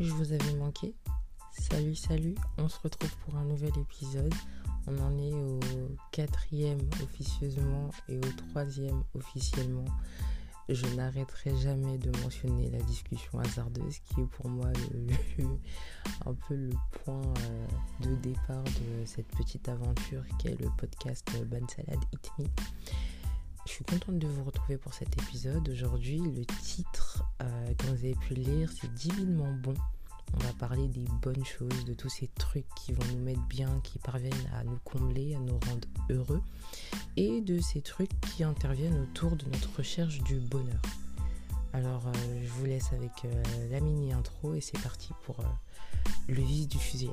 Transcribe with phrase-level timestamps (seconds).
[0.00, 0.94] je vous avais manqué.
[1.52, 4.32] Salut, salut, on se retrouve pour un nouvel épisode.
[4.86, 5.58] On en est au
[6.12, 9.84] quatrième officieusement et au troisième officiellement.
[10.68, 14.68] Je n'arrêterai jamais de mentionner la discussion hasardeuse qui est pour moi
[16.26, 17.66] un peu le point euh,
[18.00, 22.44] de départ de cette petite aventure qu'est le podcast Ban Salade Eat Me.
[23.68, 25.68] Je suis contente de vous retrouver pour cet épisode.
[25.68, 29.74] Aujourd'hui, le titre, euh, comme vous avez pu lire, c'est Divinement bon.
[30.34, 33.80] On va parler des bonnes choses, de tous ces trucs qui vont nous mettre bien,
[33.82, 36.42] qui parviennent à nous combler, à nous rendre heureux,
[37.16, 40.80] et de ces trucs qui interviennent autour de notre recherche du bonheur.
[41.72, 45.36] Alors, euh, je vous laisse avec euh, la mini intro et c'est parti pour
[46.28, 47.10] le vif du fusil.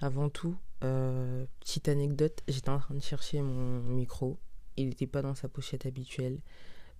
[0.00, 4.38] Avant tout, euh, petite anecdote, j'étais en train de chercher mon micro.
[4.76, 6.40] Il n'était pas dans sa pochette habituelle.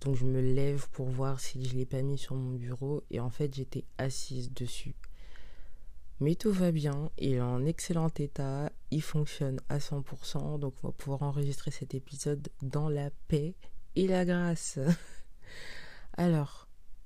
[0.01, 3.03] Donc je me lève pour voir si je l'ai pas mis sur mon bureau.
[3.11, 4.95] Et en fait, j'étais assise dessus.
[6.19, 10.87] Mais tout va bien, il est en excellent état, il fonctionne à 100%, donc on
[10.87, 13.53] va pouvoir enregistrer cet épisode dans la paix
[13.97, 14.79] et la grâce.
[16.17, 16.65] Alors,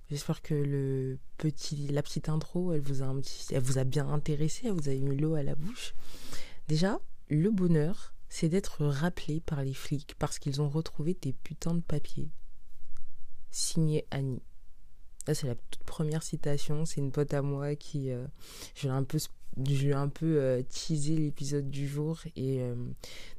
[0.10, 3.84] J'espère que le petit, la petite intro, elle vous a un petit, elle vous a
[3.84, 5.94] bien intéressé, elle vous a mis l'eau à la bouche.
[6.68, 11.76] Déjà, le bonheur, c'est d'être rappelé par les flics parce qu'ils ont retrouvé tes putains
[11.76, 12.32] de papiers.
[13.52, 14.42] Signé Annie.
[15.28, 16.86] Là, c'est la toute première citation.
[16.86, 18.12] C'est une pote à moi qui.
[18.12, 18.26] Euh,
[18.76, 19.20] je l'ai un peu,
[19.68, 22.20] je un peu euh, teasé l'épisode du jour.
[22.36, 22.76] Et euh,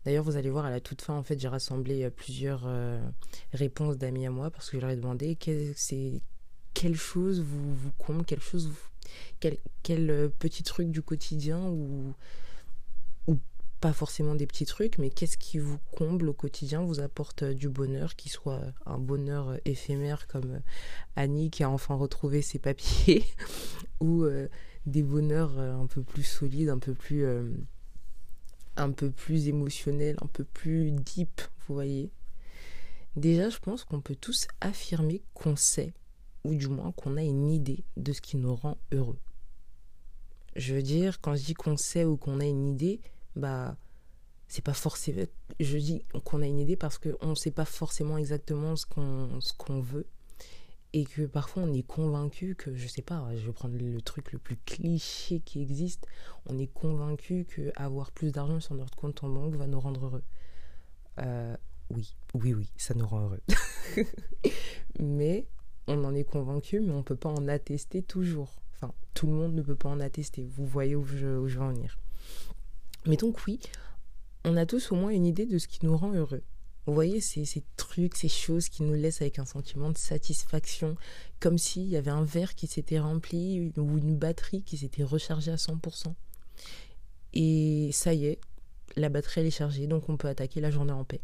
[0.04, 2.68] d'ailleurs, vous allez voir à la toute fin, en fait, j'ai rassemblé plusieurs
[3.52, 8.42] réponses d'amis à moi parce que je leur ai demandé quelle chose vous, vous quelque
[8.42, 8.70] chose,
[9.40, 12.14] quel, quel euh, petit truc du quotidien ou
[13.80, 17.54] pas forcément des petits trucs, mais qu'est-ce qui vous comble au quotidien, vous apporte euh,
[17.54, 20.60] du bonheur, qui soit un bonheur euh, éphémère comme
[21.16, 23.24] Annie qui a enfin retrouvé ses papiers,
[24.00, 24.26] ou
[24.86, 27.26] des bonheurs un peu plus solides, un peu plus,
[28.76, 32.10] un peu plus émotionnels, un peu plus deep, vous voyez?
[33.16, 35.92] Déjà, je pense qu'on peut tous affirmer qu'on sait
[36.44, 39.18] ou du moins qu'on a une idée de ce qui nous rend heureux.
[40.56, 43.00] Je veux dire, quand je dis qu'on sait ou qu'on a une idée,
[43.36, 43.76] bah,
[44.48, 45.24] c'est pas forcément.
[45.58, 49.40] Je dis qu'on a une idée parce qu'on ne sait pas forcément exactement ce qu'on
[49.40, 50.06] ce qu'on veut.
[50.92, 54.32] Et que parfois on est convaincu que, je sais pas, je vais prendre le truc
[54.32, 56.04] le plus cliché qui existe,
[56.46, 60.06] on est convaincu que avoir plus d'argent sur notre compte en banque va nous rendre
[60.06, 60.24] heureux.
[61.20, 61.56] Euh,
[61.90, 63.40] oui, oui, oui, ça nous rend heureux.
[64.98, 65.46] Mais
[65.86, 68.54] on en est convaincu, mais on peut pas en attester toujours.
[68.74, 70.44] Enfin, tout le monde ne peut pas en attester.
[70.44, 71.98] Vous voyez où je, où je veux en venir.
[73.06, 73.60] Mais donc oui,
[74.44, 76.42] on a tous au moins une idée de ce qui nous rend heureux.
[76.86, 77.44] Vous voyez ces,
[77.76, 80.96] trucs, ces choses qui nous laissent avec un sentiment de satisfaction,
[81.38, 85.52] comme s'il y avait un verre qui s'était rempli ou une batterie qui s'était rechargée
[85.52, 86.14] à 100%.
[87.34, 88.40] Et ça y est,
[88.96, 91.20] la batterie elle est chargée, donc on peut attaquer la journée en paix.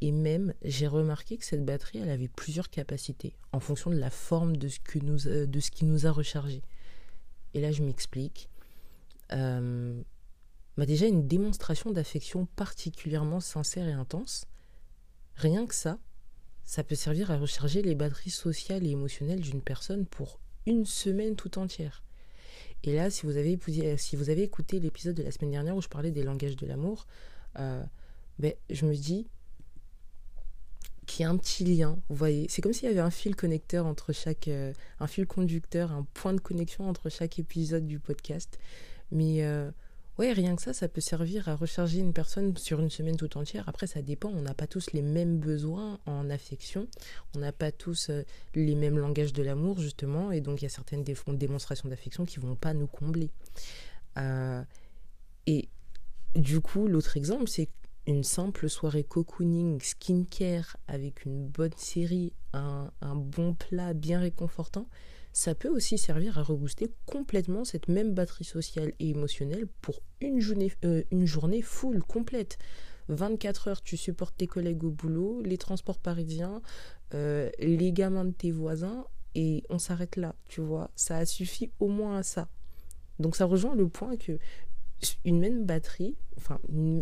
[0.00, 4.10] Et même, j'ai remarqué que cette batterie, elle avait plusieurs capacités en fonction de la
[4.10, 6.62] forme de ce, que nous, euh, de ce qui nous a rechargé.
[7.54, 8.48] Et là, je m'explique.
[9.32, 10.00] Euh,
[10.76, 14.46] bah déjà, une démonstration d'affection particulièrement sincère et intense.
[15.34, 15.98] Rien que ça,
[16.64, 21.36] ça peut servir à recharger les batteries sociales et émotionnelles d'une personne pour une semaine
[21.36, 22.02] tout entière.
[22.82, 23.58] Et là, si vous avez,
[23.96, 26.66] si vous avez écouté l'épisode de la semaine dernière où je parlais des langages de
[26.66, 27.06] l'amour,
[27.58, 27.82] euh,
[28.38, 29.26] ben, je me dis,
[31.06, 32.46] qui a un petit lien, vous voyez.
[32.48, 36.06] C'est comme s'il y avait un fil connecteur entre chaque, euh, un fil conducteur, un
[36.14, 38.58] point de connexion entre chaque épisode du podcast.
[39.12, 39.70] Mais euh,
[40.18, 43.36] ouais, rien que ça, ça peut servir à recharger une personne sur une semaine tout
[43.36, 43.68] entière.
[43.68, 44.30] Après, ça dépend.
[44.30, 46.88] On n'a pas tous les mêmes besoins en affection.
[47.34, 48.22] On n'a pas tous euh,
[48.54, 50.32] les mêmes langages de l'amour, justement.
[50.32, 53.30] Et donc, il y a certaines démonstrations d'affection qui vont pas nous combler.
[55.46, 55.68] et
[56.34, 57.70] du coup, l'autre exemple, c'est
[58.06, 64.88] une simple soirée cocooning skincare avec une bonne série, un, bon plat bien réconfortant,
[65.36, 70.40] ça peut aussi servir à rebooster complètement cette même batterie sociale et émotionnelle pour une
[70.40, 72.56] journée, euh, une journée full, complète.
[73.10, 76.62] 24 heures, tu supportes tes collègues au boulot, les transports parisiens,
[77.12, 79.04] euh, les gamins de tes voisins,
[79.34, 80.90] et on s'arrête là, tu vois.
[80.96, 82.48] Ça a suffi au moins à ça.
[83.18, 84.38] Donc ça rejoint le point que
[85.26, 86.58] une même batterie, enfin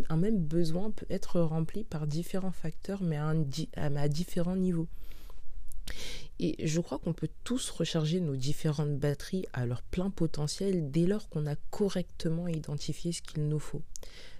[0.09, 3.17] un même besoin peut être rempli par différents facteurs, mais
[3.77, 4.89] à, différents niveaux.
[6.39, 11.05] Et je crois qu'on peut tous recharger nos différentes batteries à leur plein potentiel dès
[11.05, 13.81] lors qu'on a correctement identifié ce qu'il nous faut,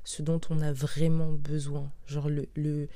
[0.04, 1.90] ce dont on a vraiment besoin.
[2.06, 2.90] Genre le, le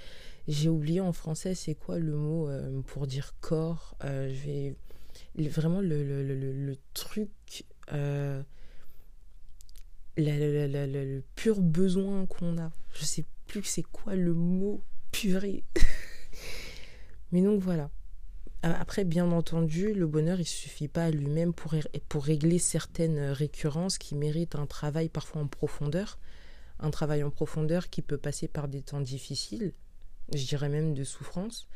[0.49, 3.95] j'ai oublié en français c'est quoi le mot euh, pour dire corps.
[4.03, 4.75] Euh, je vais
[5.49, 7.29] vraiment le, le, le truc.
[7.93, 8.43] Euh,
[10.17, 12.71] le pur besoin qu'on a.
[12.93, 14.81] Je sais plus c'est quoi le mot
[15.11, 15.63] purée.
[17.31, 17.89] Mais donc voilà.
[18.61, 21.75] Après, bien entendu, le bonheur, il suffit pas à lui-même pour,
[22.09, 26.19] pour régler certaines récurrences qui méritent un travail parfois en profondeur.
[26.79, 29.73] Un travail en profondeur qui peut passer par des temps difficiles,
[30.33, 31.69] je dirais même de souffrance.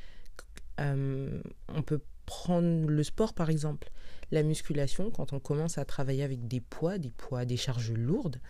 [0.79, 3.89] Euh, on peut prendre le sport par exemple.
[4.31, 8.41] La musculation, quand on commence à travailler avec des poids, des poids, des charges lourdes,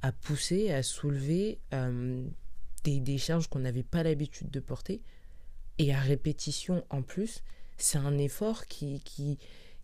[0.00, 2.26] à pousser, à soulever euh,
[2.84, 5.02] des, des charges qu'on n'avait pas l'habitude de porter,
[5.78, 7.42] et à répétition en plus,
[7.82, 9.38] c'est un effort qui, qui,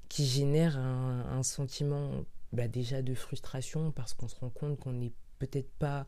[0.09, 2.11] qui génère un, sentiment
[2.53, 6.06] bah déjà de frustration parce qu'on se rend compte qu'on n'est peut-être pas,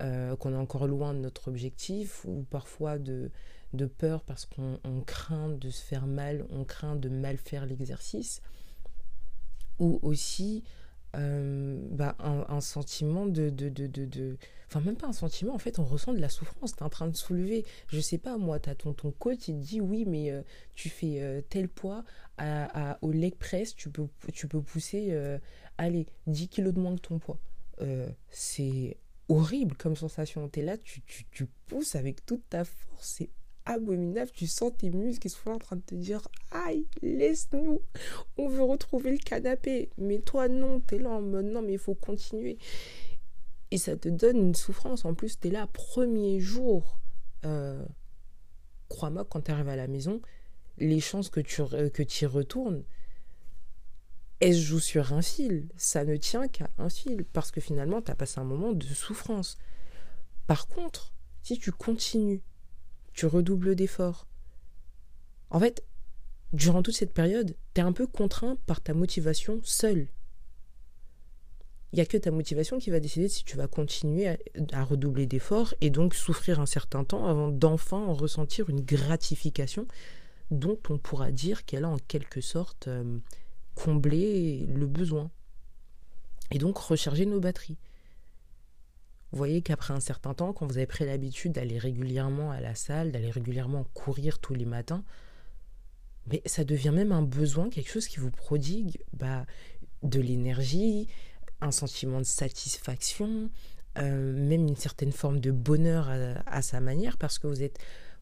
[0.00, 3.30] euh, qu'on est encore loin de notre objectif ou parfois de,
[3.98, 8.40] peur parce qu'on craint de se faire mal, on craint de mal faire l'exercice.
[9.78, 10.64] Ou aussi
[11.14, 13.50] euh, bah, un, sentiment de,
[14.68, 16.76] Enfin, même pas un sentiment, en fait, on ressent de la souffrance.
[16.76, 19.66] T'es en train de soulever, je sais pas, moi, t'as ton, ton coach, il te
[19.66, 20.42] dit oui, mais euh,
[20.74, 22.04] tu fais euh, tel poids
[22.36, 25.12] à, au leg press, tu peux, tu peux pousser,
[25.76, 27.40] allez, 10 kilos de moins que ton poids.
[28.30, 28.96] c'est
[29.28, 30.48] horrible comme sensation.
[30.48, 33.30] T'es là, tu, tu, tu pousses avec toute ta force, c'est
[33.68, 34.30] abominable.
[34.32, 37.80] Tu sens tes muscles qui sont en train de te dire Aïe, laisse-nous,
[38.36, 39.90] on veut retrouver le canapé.
[39.98, 42.58] Mais toi, non, t'es là en mode Non, mais il faut continuer.
[43.70, 45.04] Et ça te donne une souffrance.
[45.04, 46.98] En plus, t'es là, premier jour.
[47.44, 47.84] Euh,
[48.88, 50.20] crois-moi, quand tu arrives à la maison,
[50.78, 52.84] les chances que tu que y retournes,
[54.40, 55.68] elles se jouent sur un fil.
[55.76, 57.24] Ça ne tient qu'à un fil.
[57.24, 59.58] Parce que finalement, tu as passé un moment de souffrance.
[60.46, 61.12] Par contre,
[61.42, 62.42] si tu continues
[63.18, 64.28] tu redoubles d'efforts.
[65.50, 65.84] En fait,
[66.52, 70.06] durant toute cette période, tu es un peu contraint par ta motivation seule.
[71.92, 74.36] Il n'y a que ta motivation qui va décider si tu vas continuer
[74.72, 79.86] à, redoubler d'efforts et donc souffrir un certain temps avant d'enfin en ressentir une gratification
[80.50, 83.18] dont on pourra dire qu'elle a en quelque sorte euh,
[83.74, 85.30] comblé le besoin.
[86.50, 87.78] Et donc recharger nos batteries.
[89.30, 92.74] Vous voyez qu'après un certain temps, quand vous avez pris l'habitude d'aller régulièrement à la
[92.74, 95.04] salle, d'aller régulièrement courir tous les matins,
[96.26, 99.44] mais ça devient même un besoin, quelque chose qui vous prodigue bah,
[100.02, 101.08] de l'énergie,
[101.60, 103.50] un sentiment de satisfaction,
[103.98, 106.08] euh, même une certaine forme de bonheur
[106.46, 107.78] à, sa manière, parce que vous êtes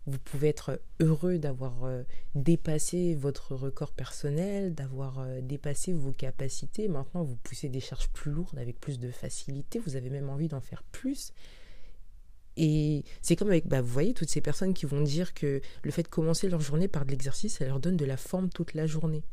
[0.07, 2.05] vous pouvez être heureux d'avoir euh,
[2.37, 6.87] dépassé votre record personnel, d'avoir euh, dépassé vos capacités.
[6.87, 9.81] Maintenant, vous poussez des charges plus lourdes avec plus de facilité.
[9.81, 11.33] Vous avez même envie d'en faire plus.
[12.57, 15.91] Et c'est comme avec, bah, vous voyez, toutes ces personnes qui vont dire que le
[15.91, 18.75] fait de commencer leur journée par de l'exercice, ça leur donne de la forme toute
[18.75, 19.25] la journée.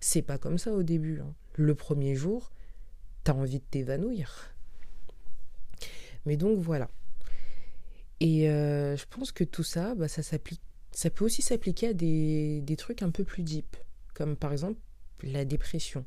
[0.00, 1.20] C'est pas comme ça au début.
[1.20, 1.34] Hein.
[1.54, 2.50] Le premier jour,
[3.24, 4.54] t'as envie de t'évanouir.
[6.26, 6.88] Mais donc voilà.
[8.20, 10.60] Et euh, je pense que tout ça, bah, ça s'applique.
[10.92, 13.76] Ça peut aussi s'appliquer à des, des, trucs un peu plus deep,
[14.12, 14.78] comme par exemple
[15.22, 16.04] la dépression.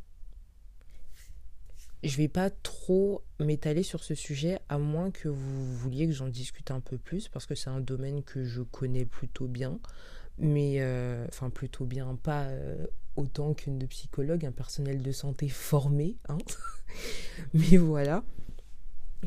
[2.04, 6.28] Je vais pas trop m'étaler sur ce sujet, à moins que vous vouliez que j'en
[6.28, 9.80] discute un peu plus, parce que c'est un domaine que je connais plutôt bien,
[10.38, 12.86] mais euh, enfin plutôt bien, pas euh,
[13.16, 16.38] autant qu'une psychologue, un personnel de santé formé, hein.
[17.54, 18.24] mais voilà.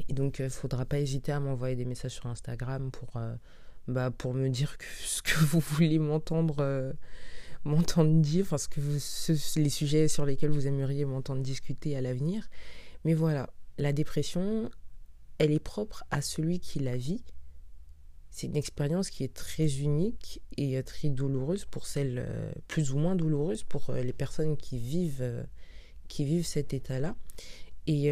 [0.08, 3.20] Et donc, il euh, faudra pas hésiter à m'envoyer des messages sur Instagram pour,
[3.88, 6.94] bah, pour me dire ce que vous voulez m'entendre
[7.64, 8.80] m'entendre dire, enfin, que
[9.58, 12.48] les sujets sur lesquels vous aimeriez m'entendre discuter à l'avenir.
[13.04, 14.70] Mais voilà, la dépression,
[15.38, 17.24] elle est propre à celui qui la vit.
[18.36, 23.16] C'est une expérience qui est très unique et très douloureuse pour celles, plus ou moins
[23.16, 25.46] douloureuse pour les personnes qui vivent,
[26.06, 27.16] qui vivent cet état-là.
[27.86, 28.10] Et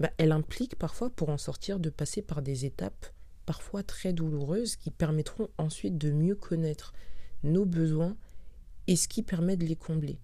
[0.00, 3.06] bah, elle implique parfois pour en sortir de passer par des étapes
[3.46, 6.92] parfois très douloureuses qui permettront ensuite de mieux connaître
[7.44, 8.16] nos besoins
[8.88, 10.18] et ce qui permet de les combler.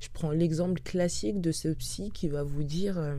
[0.00, 3.16] Je prends l'exemple classique de ce psy qui va vous dire euh,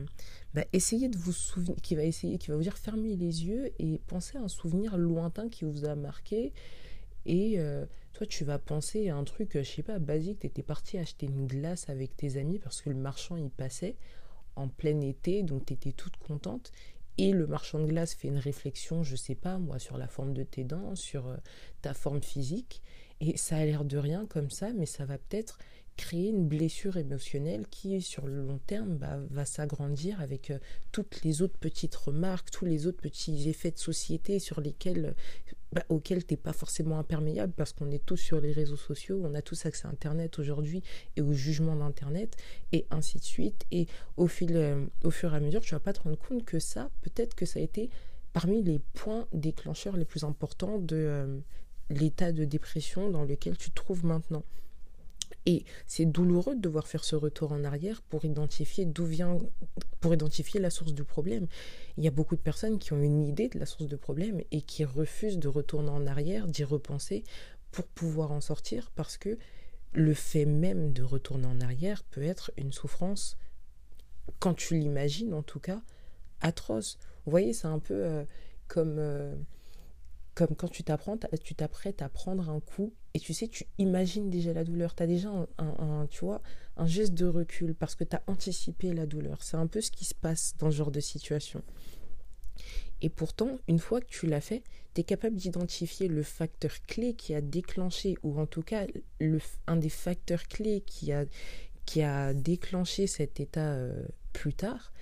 [0.56, 3.72] bah, essayez de vous souvenir, qui va essayer, qui va vous dire fermez les yeux
[3.78, 6.54] et pensez à un souvenir lointain qui vous a marqué.
[7.26, 7.84] Et euh,
[8.14, 11.26] toi, tu vas penser à un truc, je sais pas, basique, tu étais parti acheter
[11.26, 13.96] une glace avec tes amis parce que le marchand y passait
[14.54, 16.72] en plein été, donc tu étais toute contente.
[17.18, 20.32] Et le marchand de glace fait une réflexion, je sais pas moi, sur la forme
[20.32, 21.36] de tes dents, sur euh,
[21.82, 22.80] ta forme physique.
[23.20, 25.58] Et ça a l'air de rien comme ça, mais ça va peut-être
[25.96, 30.58] créer une blessure émotionnelle qui, sur le long terme, bah, va s'agrandir avec euh,
[30.92, 35.14] toutes les autres petites remarques, tous les autres petits effets de société sur lesquels,
[35.72, 39.20] bah, auxquels tu n'es pas forcément imperméable parce qu'on est tous sur les réseaux sociaux,
[39.24, 40.82] on a tous accès à Internet aujourd'hui
[41.16, 42.36] et au jugement d'Internet
[42.72, 43.64] et ainsi de suite.
[43.72, 43.86] Et
[44.16, 46.58] au, fil, euh, au fur et à mesure, tu vas pas te rendre compte que
[46.58, 47.90] ça, peut-être que ça a été
[48.32, 51.38] parmi les points déclencheurs les plus importants de euh,
[51.88, 54.44] l'état de dépression dans lequel tu te trouves maintenant.
[55.46, 59.38] Et c'est douloureux de devoir faire ce retour en arrière pour identifier d'où vient,
[60.00, 61.46] pour identifier la source du problème.
[61.96, 64.42] Il y a beaucoup de personnes qui ont une idée de la source du problème
[64.50, 67.22] et qui refusent de retourner en arrière, d'y repenser
[67.70, 69.38] pour pouvoir en sortir parce que
[69.92, 73.38] le fait même de retourner en arrière peut être une souffrance,
[74.40, 75.80] quand tu l'imagines en tout cas,
[76.40, 76.98] atroce.
[77.24, 78.24] Vous voyez, c'est un peu euh,
[78.66, 79.34] comme euh,
[80.34, 80.82] comme quand tu
[81.42, 84.94] tu t'apprêtes à prendre un coup et tu sais, tu imagines déjà la douleur.
[84.94, 86.42] Tu as déjà un, tu vois,
[86.76, 89.42] un geste de recul parce que tu as anticipé la douleur.
[89.42, 91.62] C'est un peu ce qui se passe dans ce genre de situation.
[93.00, 97.14] Et pourtant, une fois que tu l'as fait, tu es capable d'identifier le facteur clé
[97.14, 98.86] qui a déclenché, ou en tout cas
[99.66, 101.24] un des facteurs clés qui a,
[101.86, 104.92] qui a déclenché cet état euh, plus tard,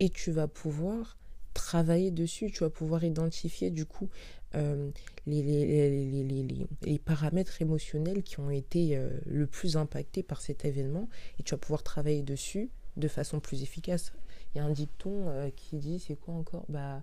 [0.00, 1.18] et tu vas pouvoir
[1.54, 4.08] travailler dessus, tu vas pouvoir identifier du coup
[4.56, 4.90] euh,
[5.26, 11.52] les, paramètres émotionnels qui ont été euh, le plus impactés par cet événement et tu
[11.52, 14.12] vas pouvoir travailler dessus de façon plus efficace.
[14.54, 16.64] Il y a un dicton euh, qui dit, c'est quoi encore?
[16.68, 17.02] Bah,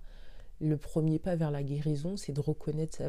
[0.59, 2.99] Le premier pas vers la guérison, c'est de reconnaître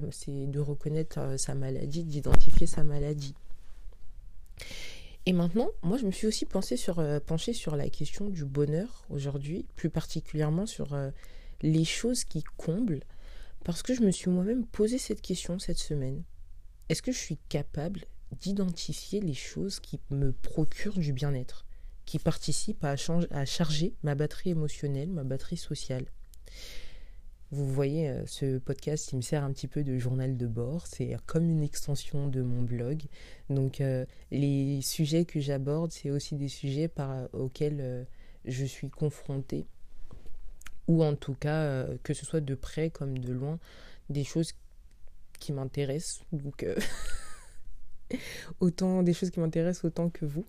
[1.36, 3.34] sa maladie, d'identifier sa maladie.
[5.28, 6.46] Et maintenant, moi, je me suis aussi
[6.78, 10.96] sur, penchée sur la question du bonheur aujourd'hui, plus particulièrement sur
[11.60, 13.02] les choses qui comblent
[13.62, 16.22] parce que je me suis moi-même posé cette question cette semaine.
[16.88, 18.06] Est-ce que je suis capable
[18.40, 21.66] d'identifier les choses qui me procurent du bien-être,
[22.06, 26.06] qui participent à, charger ma batterie émotionnelle, ma batterie sociale?
[27.50, 30.86] Vous voyez, euh, ce podcast, il me sert un petit peu de journal de bord.
[30.86, 33.02] C'est comme une extension de mon blog.
[33.48, 38.04] Donc, euh, les sujets que j'aborde, c'est aussi des sujets par, auxquels euh,
[38.44, 39.66] je suis confrontée
[40.88, 43.58] ou en tout cas que ce soit de près comme de loin,
[44.08, 44.54] des choses
[45.38, 46.64] qui m'intéressent, donc
[48.60, 50.46] autant des choses qui m'intéressent autant que vous.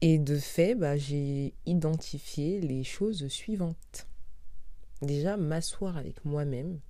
[0.00, 4.08] Et de fait, bah, j'ai identifié les choses suivantes.
[5.02, 6.80] Déjà, m'asseoir avec moi-même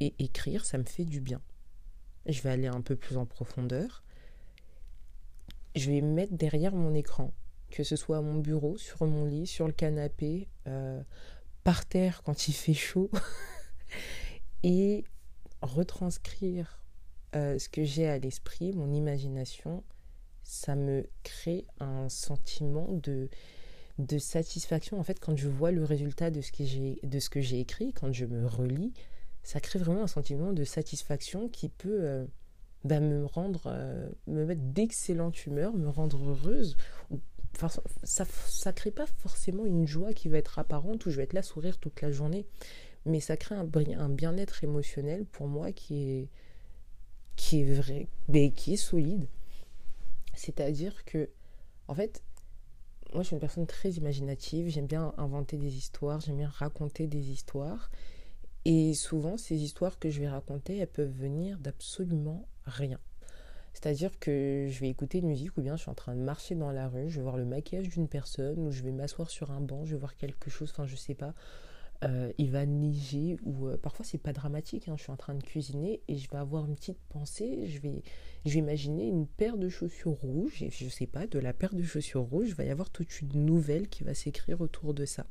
[0.00, 1.40] et écrire, ça me fait du bien.
[2.26, 4.02] Je vais aller un peu plus en profondeur.
[5.76, 7.32] Je vais me mettre derrière mon écran,
[7.70, 11.02] que ce soit à mon bureau, sur mon lit, sur le canapé, euh,
[11.64, 13.10] par terre quand il fait chaud
[14.62, 15.04] et
[15.62, 16.82] retranscrire
[17.34, 19.84] euh, ce que j'ai à l'esprit, mon imagination,
[20.44, 23.28] ça me crée un sentiment de,
[23.98, 24.98] de satisfaction.
[24.98, 27.60] En fait, quand je vois le résultat de ce que j'ai, de ce que j'ai
[27.60, 28.92] écrit, quand je me relis,
[29.42, 32.24] ça crée vraiment un sentiment de satisfaction qui peut euh,
[32.84, 36.76] bah, me rendre, euh, me mettre d'excellente humeur, me rendre heureuse,
[38.04, 41.32] ça, ça crée pas forcément une joie qui va être apparente où je vais être
[41.32, 42.46] là sourire toute la journée,
[43.04, 46.28] mais ça crée un, un bien-être émotionnel pour moi qui est,
[47.36, 49.26] qui est vrai, mais qui est solide.
[50.34, 51.30] C'est-à-dire que,
[51.88, 52.22] en fait,
[53.12, 57.06] moi je suis une personne très imaginative, j'aime bien inventer des histoires, j'aime bien raconter
[57.06, 57.90] des histoires.
[58.64, 62.98] Et souvent, ces histoires que je vais raconter, elles peuvent venir d'absolument rien.
[63.72, 66.54] C'est-à-dire que je vais écouter une musique ou bien je suis en train de marcher
[66.54, 69.52] dans la rue, je vais voir le maquillage d'une personne ou je vais m'asseoir sur
[69.52, 71.32] un banc, je vais voir quelque chose, enfin je sais pas.
[72.04, 75.34] Euh, il va neiger ou euh, parfois c'est pas dramatique, hein, je suis en train
[75.34, 78.04] de cuisiner et je vais avoir une petite pensée, je vais,
[78.46, 81.74] je vais imaginer une paire de chaussures rouges et je sais pas, de la paire
[81.74, 85.04] de chaussures rouges, il va y avoir toute une nouvelle qui va s'écrire autour de
[85.04, 85.26] ça.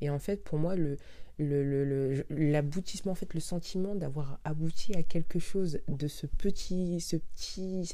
[0.00, 0.96] Et en fait pour moi le,
[1.38, 7.86] l'aboutissement, en fait, le sentiment d'avoir abouti à quelque chose de ce petit, ce petit,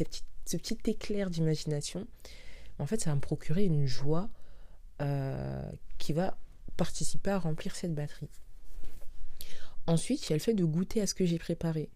[0.46, 2.06] ce petit, éclair d'imagination,
[2.78, 4.30] en fait, ça va me procurer une joie
[5.02, 6.38] euh, qui va
[6.76, 8.30] participer à remplir cette batterie.
[9.86, 11.90] Ensuite, il y a le fait de goûter à ce que j'ai préparé.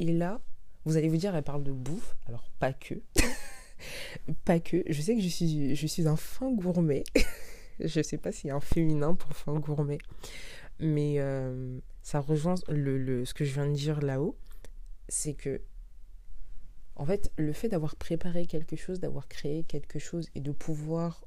[0.00, 0.40] Et là,
[0.84, 2.16] vous allez vous dire, elle parle de bouffe.
[2.26, 2.94] Alors, pas que.
[4.44, 4.82] pas que.
[4.88, 7.04] Je sais que je suis, je suis un fin gourmet.
[7.80, 9.98] je sais pas s'il y a un féminin pour fin gourmet.
[10.80, 14.36] Mais euh, ça rejoint le, ce que je viens de dire là-haut.
[15.08, 15.60] C'est que,
[16.96, 21.24] en fait, le fait d'avoir préparé quelque chose, d'avoir créé quelque chose et de pouvoir,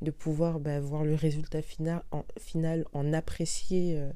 [0.00, 4.10] de pouvoir bah, voir le résultat final, en, final, en apprécier euh,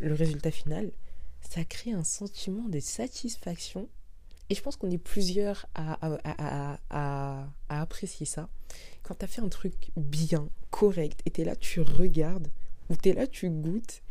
[0.00, 0.92] le résultat final,
[1.40, 3.88] ça crée un sentiment de satisfaction
[4.48, 5.98] Et je pense qu'on est plusieurs à,
[6.90, 8.48] à, apprécier ça.
[9.02, 12.48] Quand tu as fait un truc bien, correct, et tu es là, tu regardes,
[12.90, 14.02] ou tu es là, tu goûtes,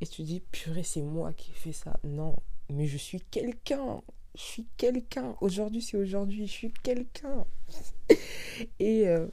[0.00, 2.00] et tu dis, purée, c'est moi qui ai fait ça.
[2.02, 2.36] Non,
[2.68, 4.02] mais je suis quelqu'un.
[4.34, 5.36] Je suis quelqu'un.
[5.40, 6.46] Aujourd'hui, c'est aujourd'hui.
[6.46, 7.44] Je suis quelqu'un.
[8.78, 9.26] et euh,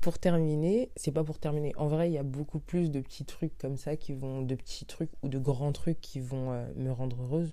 [0.00, 1.72] pour terminer, c'est pas pour terminer.
[1.76, 4.54] En vrai, il y a beaucoup plus de petits trucs comme ça qui vont, de
[4.54, 7.52] petits trucs ou de grands trucs qui vont euh, me rendre heureuse.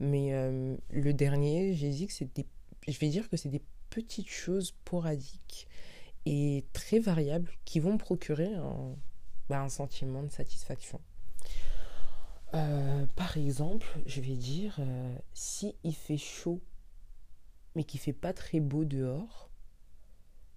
[0.00, 2.46] Mais euh, le dernier, j'ai dit que c'était,
[2.86, 5.68] je vais dire que c'est des petites choses sporadiques
[6.26, 8.94] et très variables qui vont me procurer un,
[9.48, 11.00] bah, un sentiment de satisfaction.
[12.54, 16.60] Euh, par exemple, je vais dire, euh, si il fait chaud,
[17.74, 19.50] mais qu'il fait pas très beau dehors,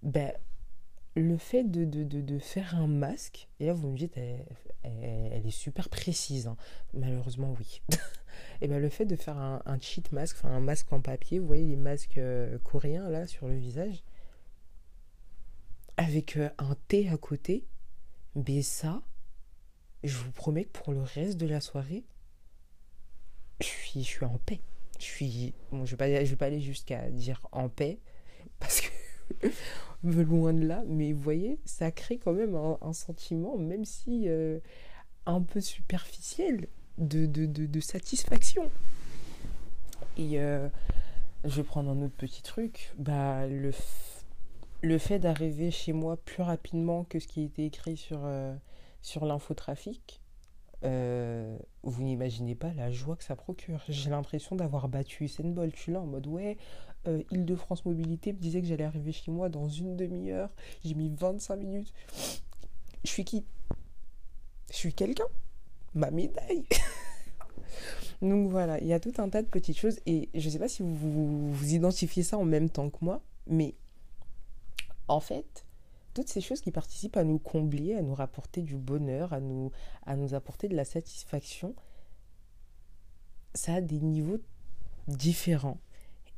[0.02, 0.32] ben,
[1.16, 5.50] le fait de, de, de, faire un masque, et là vous me dites, elle, est
[5.50, 6.56] super précise, hein.
[6.94, 7.82] malheureusement oui.
[8.60, 11.48] et ben le fait de faire un, cheat masque, enfin un masque en papier, vous
[11.48, 14.04] voyez les masques euh, coréens là sur le visage,
[15.96, 17.66] avec un thé à côté,
[18.36, 19.02] ben ça,
[20.04, 22.04] je vous promets que pour le reste de la soirée,
[23.60, 24.60] je suis, je en paix.
[24.98, 25.54] Je suis.
[25.70, 27.98] Bon, je vais pas aller jusqu'à dire en paix,
[28.58, 28.88] parce que
[30.02, 34.60] loin de là, mais vous voyez, ça crée quand même un, sentiment, même si euh,
[35.26, 38.70] un peu superficiel, de, de, satisfaction.
[40.16, 40.68] Et euh,
[41.44, 42.92] je vais prendre un autre petit truc.
[42.98, 43.72] Bah, le,
[44.82, 48.54] le fait d'arriver chez moi plus rapidement que ce qui était écrit sur, euh,
[49.02, 50.20] sur l'infotrafic,
[50.82, 53.82] vous n'imaginez pas la joie que ça procure.
[53.88, 55.54] J'ai l'impression d'avoir battu Usain.
[55.54, 56.56] Je suis là en mode ouais,
[57.06, 60.50] euh, Île-de-France Mobilité me disait que j'allais arriver chez moi dans une demi-heure.
[60.84, 61.92] J'ai mis 25 minutes.
[63.04, 63.44] Je suis qui?
[64.70, 65.26] Je suis quelqu'un.
[65.94, 66.66] Ma médaille.
[68.22, 70.58] Donc voilà, il y a tout un tas de petites choses et je ne sais
[70.58, 73.74] pas si vous, vous identifiez ça en même temps que moi, mais
[75.06, 75.64] en fait,
[76.14, 79.70] toutes ces choses qui participent à nous combler, à nous rapporter du bonheur, à nous,
[80.06, 81.74] à nous apporter de la satisfaction,
[83.54, 84.38] ça a des niveaux
[85.06, 85.78] différents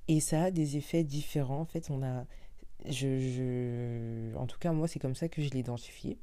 [0.08, 1.60] et ça a des effets différents.
[1.60, 2.24] En fait, on a,
[2.88, 6.18] je, en tout cas moi c'est comme ça que je l'ai identifié.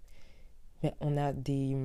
[0.83, 1.75] Mais on a des,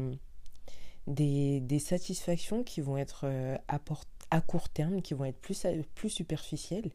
[1.07, 6.11] des, des, satisfactions qui vont être euh, à, court terme, qui vont être plus, plus
[6.11, 6.91] superficielles,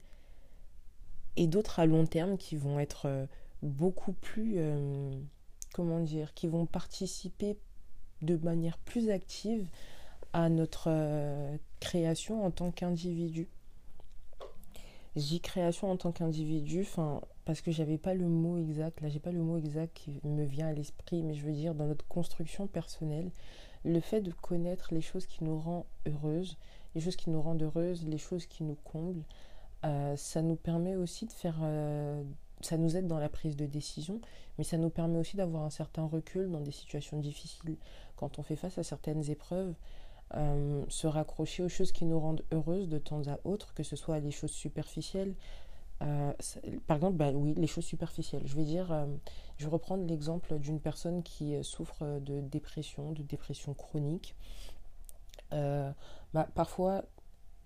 [1.37, 3.25] et d'autres à long terme qui vont être euh,
[3.61, 5.11] beaucoup plus, euh,
[5.73, 7.57] comment dire, qui vont participer
[8.21, 9.67] de manière plus active
[10.33, 13.47] à notre euh, création en tant qu'individu.
[15.15, 19.19] J'ai création en tant qu'individu, enfin, parce que j'avais pas le mot exact, là j'ai
[19.19, 22.05] pas le mot exact qui me vient à l'esprit, mais je veux dire dans notre
[22.07, 23.31] construction personnelle,
[23.83, 26.57] le fait de connaître les choses qui nous rendent heureuses,
[26.93, 29.23] les choses qui nous rendent heureuses, les choses qui nous comblent,
[29.85, 31.57] euh, ça nous permet aussi de faire
[32.61, 34.19] ça nous aide dans la prise de décision,
[34.57, 37.77] mais ça nous permet aussi d'avoir un certain recul dans des situations difficiles.
[38.15, 39.73] Quand on fait face à certaines épreuves,
[40.35, 43.95] euh, se raccrocher aux choses qui nous rendent heureuses de temps à autre, que ce
[43.95, 45.35] soit les choses superficielles.
[46.03, 46.33] Euh,
[46.85, 48.43] par exemple, bah, oui, les choses superficielles.
[48.45, 49.05] Je vais dire, euh,
[49.57, 54.35] je vais reprendre l'exemple d'une personne qui souffre de dépression, de dépression chronique.
[55.51, 57.05] Bah, parfois,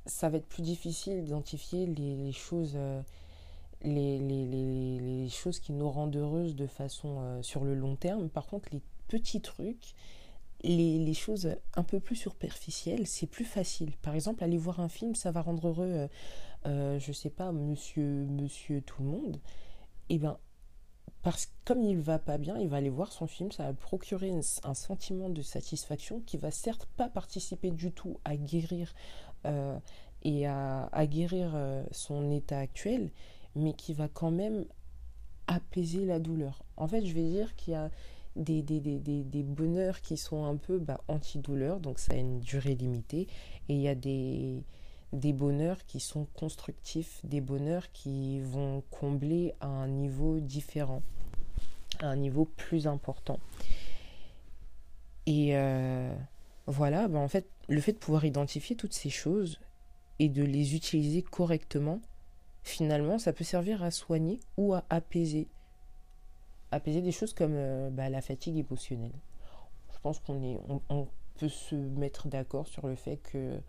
[0.06, 2.78] ça va être plus difficile d'identifier les, les, choses
[3.84, 8.30] les, choses qui nous rendent heureuses de façon euh, sur le long terme.
[8.30, 9.96] Par contre, les petits trucs,
[10.64, 13.92] les, choses un peu plus superficielles, c'est plus facile.
[14.02, 16.08] Par exemple, aller voir un film, ça va rendre heureux, euh,
[16.68, 19.40] euh, je sais pas, monsieur, monsieur tout le monde.
[20.10, 20.38] Et eh bien,
[21.24, 23.74] parce que comme il va pas bien, il va aller voir son film, ça va
[23.74, 24.32] procurer
[24.64, 28.94] un, sentiment de satisfaction qui va certes pas participer du tout à guérir
[30.24, 31.56] et à, à guérir
[31.92, 33.12] son état actuel,
[33.56, 34.66] mais qui va quand même
[35.48, 36.64] apaiser la douleur.
[36.78, 37.90] En fait, je vais dire qu'il y a
[38.36, 42.40] des, des, des, des, bonheurs qui sont un peu bah, anti-douleur, donc ça a une
[42.40, 43.28] durée limitée,
[43.68, 44.64] et il y a des,
[45.14, 51.04] des bonheurs qui sont constructifs, des bonheurs qui vont combler à un niveau différent,
[52.00, 53.40] à un niveau plus important.
[55.26, 56.14] Et euh,
[56.68, 59.60] voilà, bah en fait, le fait de pouvoir identifier toutes ces choses
[60.20, 62.02] et de les utiliser correctement,
[62.64, 65.48] finalement, ça peut servir à soigner ou à apaiser.
[66.72, 69.14] Apaiser des choses comme euh, bah, la fatigue émotionnelle.
[69.94, 73.60] Je pense qu'on est, on, peut se mettre d'accord sur le fait que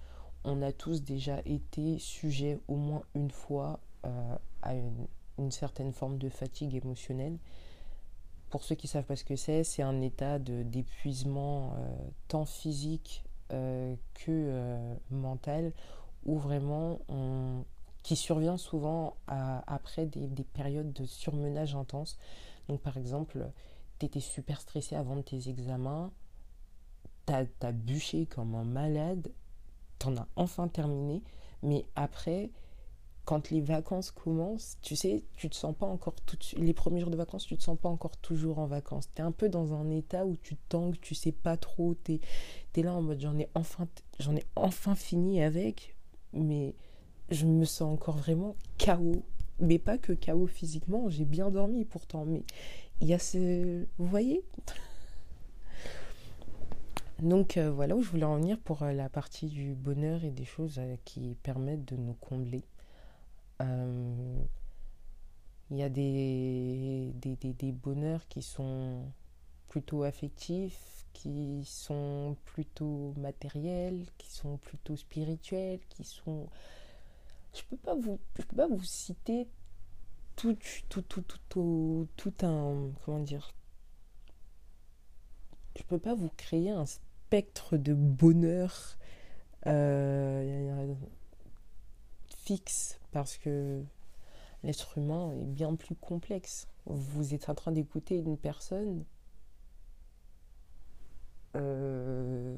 [0.44, 6.18] on a tous déjà été sujets au moins une fois euh, à une, certaine forme
[6.18, 7.38] de fatigue émotionnelle.
[8.50, 11.96] Pour ceux qui savent pas ce que c'est, c'est un état d'épuisement euh,
[12.28, 15.72] tant physique que mental
[16.24, 17.64] où vraiment on
[18.02, 22.18] qui survient souvent après des, des, périodes de surmenage intense.
[22.68, 23.50] Donc par exemple,
[23.98, 26.12] tu étais super stressé avant de tes examens,
[27.26, 29.32] t'as as bûché comme un malade,
[29.98, 31.22] t'en as enfin terminé,
[31.62, 32.50] mais après,
[33.24, 37.10] quand les vacances commencent, tu sais, tu te sens pas encore tout les premiers jours
[37.10, 39.08] de vacances, tu te sens pas encore toujours en vacances.
[39.14, 42.20] Tu es un peu dans un état où tu tangues, tu sais pas trop, tu
[42.74, 43.86] es, là en mode j'en ai enfin
[44.18, 45.96] j'en ai enfin fini avec,
[46.32, 46.74] mais
[47.32, 49.22] je me sens encore vraiment chaos.
[49.60, 52.42] Mais pas que chaos physiquement, j'ai bien dormi pourtant, mais
[53.00, 54.42] il y a ce vous voyez?
[57.22, 60.32] Donc euh, voilà où je voulais en venir pour euh, la partie du bonheur et
[60.32, 62.64] des choses euh, qui permettent de nous combler.
[65.70, 69.04] Il y a des, des, des, bonheurs qui sont
[69.68, 76.48] plutôt affectifs, qui sont plutôt matériels, qui sont plutôt spirituels, qui sont...
[77.54, 79.48] Je peux pas vous, je peux pas vous citer
[80.36, 80.56] tout,
[80.88, 82.90] tout, tout, tout, tout, un...
[83.04, 83.54] Comment dire
[85.76, 88.96] Je peux pas vous créer un spectre de bonheur
[89.66, 90.94] euh,
[92.38, 93.82] fixe parce que
[94.62, 96.66] l'être humain est bien plus complexe.
[96.86, 99.04] Vous êtes en train d'écouter une personne,
[101.54, 102.56] euh,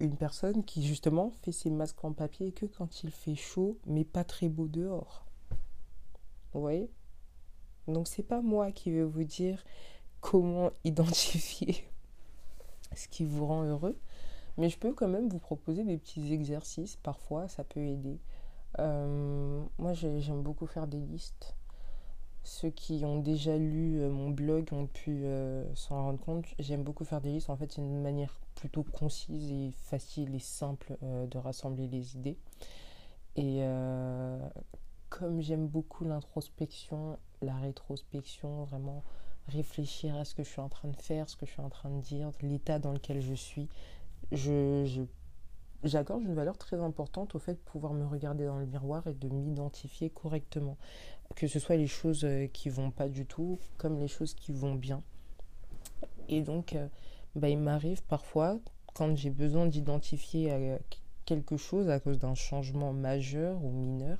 [0.00, 4.04] une personne qui justement fait ses masques en papier que quand il fait chaud, mais
[4.04, 5.24] pas très beau dehors.
[6.52, 6.90] Vous voyez?
[7.88, 9.64] Donc c'est pas moi qui vais vous dire
[10.20, 11.84] comment identifier
[12.94, 13.98] ce qui vous rend heureux.
[14.58, 16.96] Mais je peux quand même vous proposer des petits exercices.
[16.96, 18.18] Parfois, ça peut aider.
[18.78, 21.54] Euh, moi, j'aime beaucoup faire des listes.
[22.46, 26.44] Ceux qui ont déjà lu euh, mon blog ont pu euh, s'en rendre compte.
[26.60, 27.50] J'aime beaucoup faire des listes.
[27.50, 32.38] En fait, c'est une manière plutôt concise et facile et simple de rassembler les idées.
[33.34, 33.60] Et
[35.10, 39.04] comme j'aime beaucoup l'introspection, la rétrospection, vraiment
[39.48, 41.68] réfléchir à ce que je suis en train de faire, ce que je suis en
[41.68, 43.68] train de dire, l'état dans lequel je suis.
[44.32, 45.04] Je,
[45.86, 49.14] j'accorde une valeur très importante au fait de pouvoir me regarder dans le miroir et
[49.14, 50.76] de m'identifier correctement.
[51.34, 54.52] Que ce soit les choses euh, qui vont pas du tout, comme les choses qui
[54.52, 55.02] vont bien.
[56.28, 56.88] Et donc, euh,
[57.34, 58.58] bah, il m'arrive parfois,
[58.94, 60.78] quand j'ai besoin d'identifier euh,
[61.24, 64.18] quelque chose à cause d'un changement majeur ou mineur,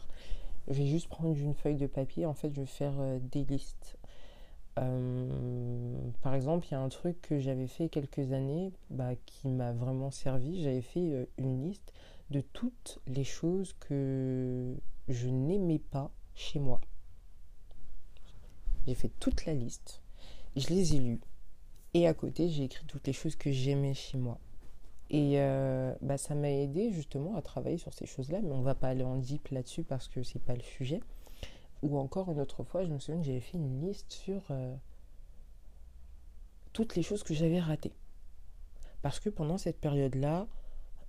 [0.69, 2.27] je vais juste prendre une feuille de papier.
[2.27, 3.97] En fait, je vais faire des listes
[4.79, 9.49] euh, par exemple, il y a un truc que j'avais fait quelques années bah, qui
[9.49, 10.63] m'a vraiment servi.
[10.63, 11.93] J'avais fait euh, une liste
[12.31, 14.75] de toutes les choses que
[15.09, 16.81] je n'aimais pas chez moi.
[18.87, 20.03] J'ai fait toute la liste,
[20.55, 21.21] je les ai lues.
[21.95, 24.39] Et à côté, j'ai écrit toutes les choses que j'aimais chez moi.
[25.09, 28.75] Et euh, bah, ça m'a aidé justement à travailler sur ces choses-là, mais on va
[28.75, 31.01] pas aller en deep là-dessus parce que c'est pas le sujet.
[31.83, 34.75] Ou encore une autre fois, je me souviens que j'avais fait une liste sur euh,
[36.73, 37.93] toutes les choses que j'avais ratées.
[39.03, 40.47] Parce que pendant cette période-là,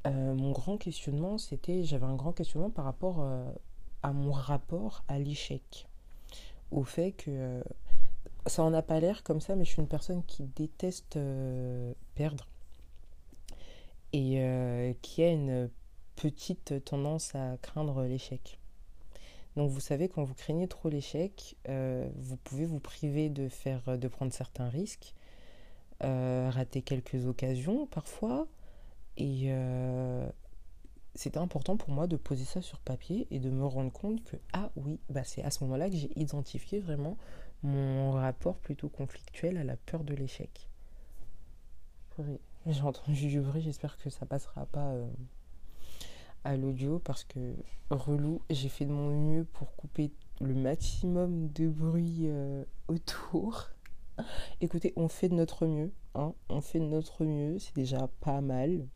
[0.06, 3.50] euh, mon grand questionnement, c'était, j'avais un grand questionnement par rapport euh,
[4.04, 5.88] à mon rapport à l'échec.
[6.72, 7.64] Au fait que
[8.46, 11.18] ça en a pas l'air comme ça, mais je suis une personne qui déteste
[12.14, 12.46] perdre
[14.12, 15.70] et qui a une
[16.18, 18.60] petite tendance à craindre l'échec.
[19.58, 23.98] Donc vous savez, quand vous craignez trop l'échec, euh, vous pouvez vous priver de, faire,
[23.98, 25.16] de prendre certains risques,
[26.04, 28.48] euh, rater quelques occasions parfois.
[29.18, 30.30] Et euh,
[31.16, 34.38] c'était important pour moi de poser ça sur papier et de me rendre compte que,
[34.54, 37.18] ah oui, bah c'est à ce moment-là que j'ai identifié vraiment
[37.64, 40.70] mon rapport plutôt conflictuel à la peur de l'échec.
[42.68, 44.94] J'ai entendu du bruit, j'espère que ça passera pas
[46.44, 47.56] à l'audio parce que
[47.90, 53.70] relou, j'ai fait de mon mieux pour couper le maximum de bruit euh, autour.
[54.62, 58.42] Écoutez, on fait de notre mieux, hein, on fait de notre mieux, c'est déjà pas
[58.42, 58.88] mal.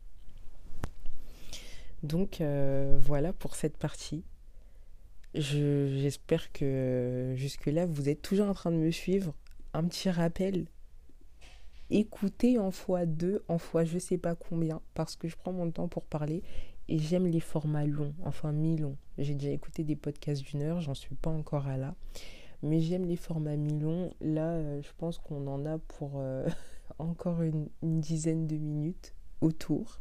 [2.02, 4.24] Donc euh, voilà pour cette partie.
[5.34, 9.34] J'espère que jusque-là, vous êtes toujours en train de me suivre.
[9.72, 10.66] Un petit rappel,
[11.88, 15.70] écoutez en fois deux, en fois je sais pas combien, parce que je prends mon
[15.70, 16.42] temps pour parler
[16.88, 18.96] et j'aime les formats longs, enfin mi-longs.
[19.18, 21.94] J'ai déjà écouté des podcasts d'une heure, j'en suis pas encore à là.
[22.62, 24.12] Mais j'aime les formats mi-longs.
[24.20, 26.48] Là, euh, je pense qu'on en a pour euh,
[26.98, 30.00] encore une, dizaine de minutes autour.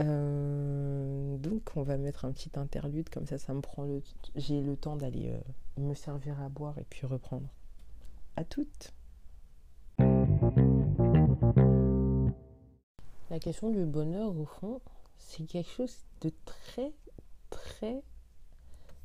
[0.00, 4.02] Euh, donc on va mettre un petit interlude, comme ça ça me prend le...
[4.36, 5.34] J'ai le temps d'aller
[5.76, 7.48] me servir à boire et puis reprendre.
[8.36, 8.94] À toutes
[13.32, 14.80] La question du bonheur, au fond,
[15.28, 16.92] c'est quelque chose de très,
[17.50, 18.02] très,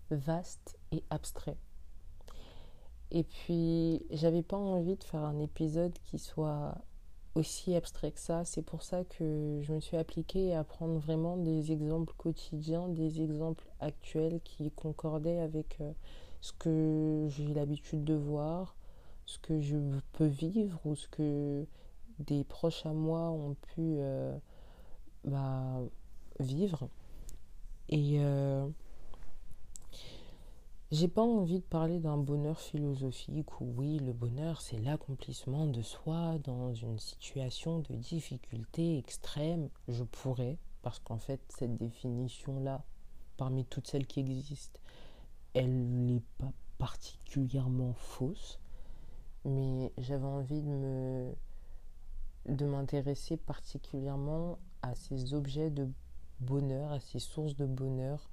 [0.10, 1.58] vaste et abstrait.
[3.12, 6.78] Et puis, j'avais pas envie de faire un épisode qui soit
[7.36, 8.44] aussi abstrait que ça.
[8.44, 13.22] C'est pour ça que je me suis appliquée à prendre vraiment des exemples quotidiens, des
[13.22, 15.92] exemples actuels qui concordaient avec euh,
[16.42, 18.76] ce que j'ai l'habitude de voir,
[19.26, 19.78] ce que je
[20.14, 21.66] peux vivre ou ce que
[22.20, 24.36] des proches à moi ont pu euh,
[25.24, 25.80] bah,
[26.40, 26.90] vivre.
[27.90, 28.68] Et euh,
[30.92, 35.82] j'ai pas envie de parler d'un bonheur philosophique où oui, le bonheur c'est l'accomplissement de
[35.82, 39.70] soi dans une situation de difficulté extrême.
[39.88, 42.84] Je pourrais, parce qu'en fait, cette définition-là,
[43.38, 44.80] parmi toutes celles qui existent,
[45.54, 48.60] elle n'est pas particulièrement fausse,
[49.46, 51.36] mais j'avais envie de me
[52.48, 55.90] de m'intéresser particulièrement à ces objets de
[56.40, 58.30] bonheur, à ces sources de bonheur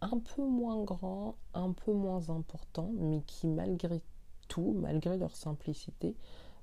[0.00, 4.02] un peu moins grands, un peu moins importants, mais qui malgré
[4.48, 6.16] tout, malgré leur simplicité,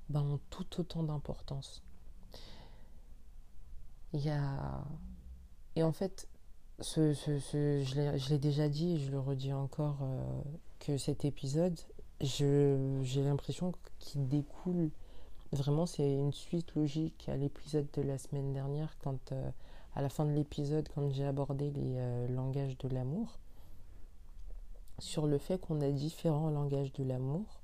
[0.08, 1.82] ben, ont tout autant d'importance.
[4.12, 4.84] Il y a...
[5.76, 6.28] Et en fait,
[6.80, 10.42] ce, je l'ai déjà dit et je le redis encore, euh,
[10.78, 11.78] que cet épisode,
[12.20, 12.76] j'ai
[13.16, 14.90] l'impression qu'il découle
[15.52, 19.32] vraiment, c'est une suite logique à l'épisode de la semaine dernière quand...
[19.32, 19.50] Euh,
[19.94, 23.38] à la fin de l'épisode quand j'ai abordé les euh, langages de l'amour,
[24.98, 27.60] sur le fait qu'on a différents langages de l'amour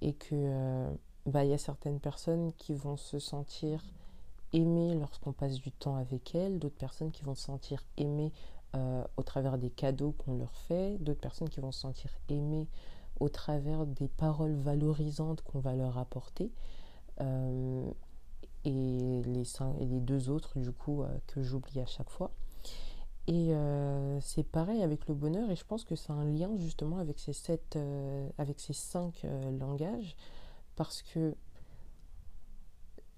[0.00, 0.90] et que euh,
[1.26, 3.82] bah, y a certaines personnes qui vont se sentir
[4.52, 8.32] aimées lorsqu'on passe du temps avec elles, d'autres personnes qui vont se sentir aimées
[8.76, 12.66] euh, au travers des cadeaux qu'on leur fait, d'autres personnes qui vont se sentir aimées
[13.20, 16.52] au travers des paroles valorisantes qu'on va leur apporter
[18.64, 22.30] et les, deux autres du coup euh, que j'oublie à chaque fois.
[23.26, 26.98] Et euh, c'est pareil avec le bonheur et je pense que c'est un lien justement
[26.98, 29.26] avec ces, sept, euh, avec ces cinq
[29.58, 30.16] langages
[30.76, 31.34] parce que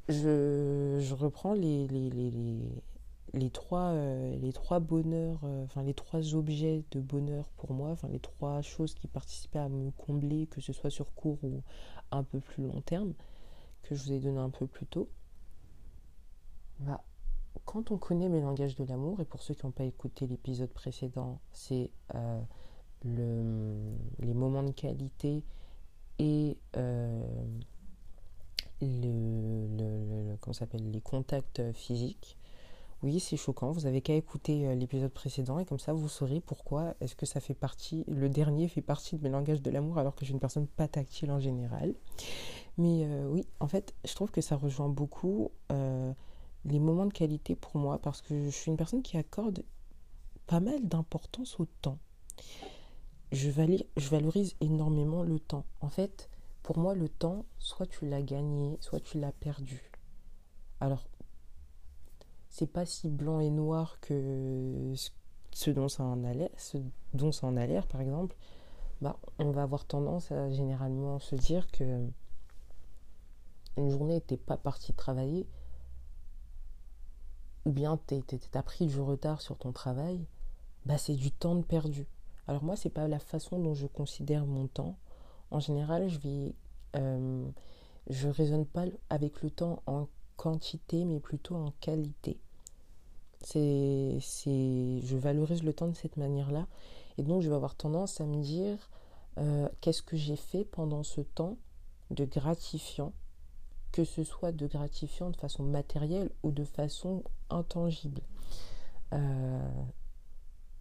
[0.09, 2.59] je, je reprends les, les, les,
[3.35, 8.19] les trois, les trois bonheurs, enfin les trois objets de bonheur pour moi, enfin les
[8.19, 11.63] trois choses qui participaient à me combler, que ce soit sur court ou
[12.11, 13.13] un peu plus long terme,
[13.83, 15.09] que je vous ai donné un peu plus tôt.
[16.81, 17.03] Bah,
[17.67, 20.71] quand on connaît mes langages de l'amour, et pour ceux qui n'ont pas écouté l'épisode
[20.71, 22.41] précédent, c'est euh,
[23.05, 25.45] les moments de qualité
[26.19, 27.23] et euh,
[28.81, 32.37] le, s'appelle les contacts physiques.
[33.03, 33.73] Oui, c'est choquant.
[33.73, 37.25] Vous avez qu'à écouter euh, l'épisode précédent et comme ça vous saurez pourquoi est-ce que
[37.25, 38.05] ça fait partie.
[38.09, 40.67] Le dernier fait partie de mes langages de l'amour alors que je suis une personne
[40.67, 41.95] pas tactile en général.
[42.79, 45.51] Mais oui, en fait, je trouve que ça rejoint beaucoup
[46.65, 49.65] les moments de qualité pour moi parce que je suis une personne qui accorde
[50.47, 51.99] pas mal d'importance au temps.
[53.33, 53.51] Je,
[53.97, 55.65] je valorise énormément le temps.
[55.81, 56.29] En fait,
[56.63, 59.91] pour moi, le temps, soit tu l'as gagné, soit tu l'as perdu.
[60.81, 61.07] Alors,
[62.49, 64.93] c'est pas si blanc et noir que
[65.53, 66.79] ce dont ça en a l'air, ce
[67.15, 68.37] dont ça en a l'air, par exemple.
[69.01, 72.07] Bah, on va avoir tendance à généralement se dire que
[73.77, 75.47] une journée n'était pas partie travailler,
[77.67, 80.25] ou bien tu as pris du retard sur ton travail,
[80.87, 82.07] bah c'est du temps de perdu.
[82.47, 84.97] Alors moi, c'est pas la façon dont je considère mon temps.
[85.51, 86.55] En général, je vais,
[86.97, 87.49] euh,
[88.09, 92.39] je raisonne pas avec le temps en quantité, mais plutôt en qualité.
[93.43, 96.67] C'est, je valorise le temps de cette manière-là,
[97.17, 98.91] et donc je vais avoir tendance à me dire
[99.39, 101.57] euh, qu'est-ce que j'ai fait pendant ce temps
[102.11, 103.13] de gratifiant
[103.93, 108.23] que ce soit de gratifiant de façon matérielle ou de façon intangible.
[109.13, 109.83] Euh,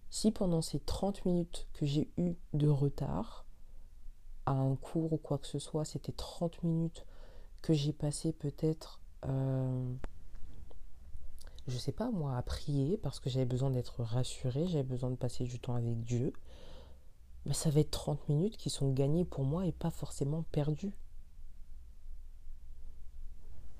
[0.10, 3.46] si pendant ces 30 minutes que j'ai eu de retard
[4.46, 7.06] à un cours ou quoi que ce soit, c'était 30 minutes
[7.62, 9.94] que j'ai passé peut-être, euh,
[11.68, 15.16] je sais pas moi, à prier parce que j'avais besoin d'être rassurée, j'avais besoin de
[15.16, 16.34] passer du temps avec Dieu,
[17.52, 20.98] ça va être 30 minutes qui sont gagnées pour moi et pas forcément perdues.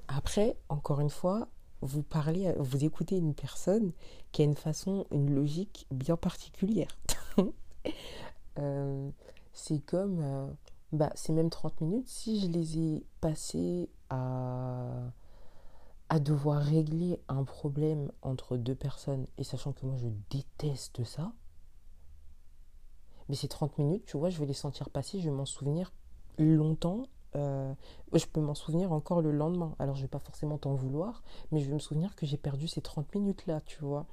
[0.08, 1.48] Après, encore une fois,
[1.82, 3.92] vous parlez, vous écoutez une personne
[4.32, 6.98] qui a une façon, une logique bien particulière.
[8.58, 9.10] Euh,
[9.54, 10.46] c'est comme, euh,
[10.92, 14.90] bah, c'est même 30 minutes, si je les ai passées à,
[16.10, 21.32] à devoir régler un problème entre deux personnes, et sachant que moi je déteste ça,
[23.30, 25.94] mais ces 30 minutes, tu vois, je vais les sentir passer, je vais m'en souvenir
[26.38, 27.04] longtemps
[27.36, 27.74] euh,
[28.14, 29.76] je peux m'en souvenir encore le lendemain.
[29.80, 32.68] Alors, je vais pas forcément t'en vouloir, mais je vais me souvenir que j'ai perdu
[32.68, 34.06] ces 30 minutes-là, tu vois.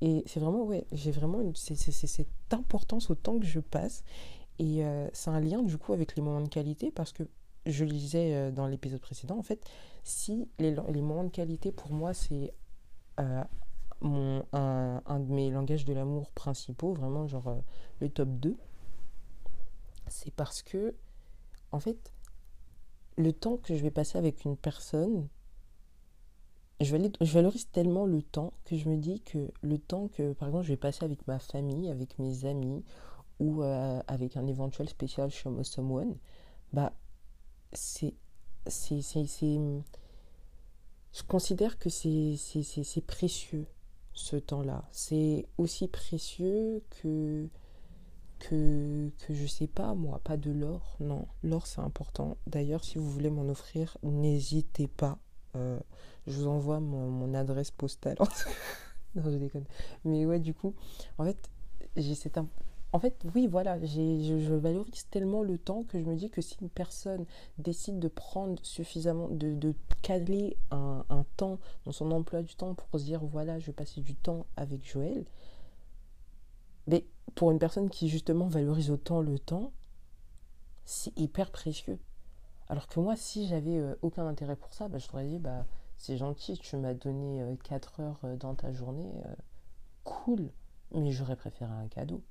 [0.00, 4.02] Et c'est vraiment, ouais, j'ai vraiment cette importance au temps que je passe.
[4.58, 7.24] Et euh, c'est un lien, du coup, avec les moments de qualité, parce que
[7.66, 9.62] je le disais euh, dans l'épisode précédent, en fait,
[10.02, 12.54] si les, moments de qualité, pour moi, c'est
[13.18, 13.46] un,
[14.02, 17.62] un, de mes langages de l'amour principaux, vraiment, genre
[18.00, 18.56] le top 2,
[20.08, 20.94] c'est parce que,
[21.72, 22.13] en fait,
[23.16, 25.28] le temps que je vais passer avec une personne,
[26.80, 26.96] je,
[27.32, 30.72] valorise tellement le temps que je me dis que le temps que, par exemple, je
[30.72, 32.84] vais passer avec ma famille, avec mes amis,
[33.40, 36.16] ou euh, avec un éventuel spécial Someone,
[36.72, 36.92] bah,
[37.72, 38.14] c'est.
[38.66, 39.82] je
[41.28, 43.66] considère que c'est précieux,
[44.12, 44.84] ce temps-là.
[44.90, 47.48] C'est aussi précieux que
[48.48, 50.96] que, que je sais pas, moi, pas de l'or.
[51.00, 52.36] Non, l'or c'est important.
[52.46, 55.18] D'ailleurs, si vous voulez m'en offrir, n'hésitez pas.
[55.56, 55.78] Euh,
[56.26, 58.16] je vous envoie mon, adresse postale.
[59.14, 59.64] non, je déconne.
[60.04, 60.74] Mais ouais, du coup,
[61.18, 61.50] en fait,
[61.96, 62.38] j'ai cette.
[62.92, 66.40] En fait, oui, voilà, je, je, valorise tellement le temps que je me dis que
[66.40, 67.26] si une personne
[67.58, 72.74] décide de prendre suffisamment, de, de caler un, un, temps dans son emploi du temps
[72.74, 75.24] pour se dire, voilà, je vais passer du temps avec Joël,
[76.86, 79.72] mais pour une personne qui justement valorise autant le temps,
[80.84, 81.98] c'est hyper précieux.
[82.68, 85.66] Alors que moi, si j'avais euh, aucun intérêt pour ça, bah, je t'aurais dit, bah,
[85.96, 89.12] c'est gentil, tu m'as donné 4 euh, heures euh, dans ta journée,
[90.04, 90.50] cool,
[90.92, 92.22] mais j'aurais préféré un cadeau.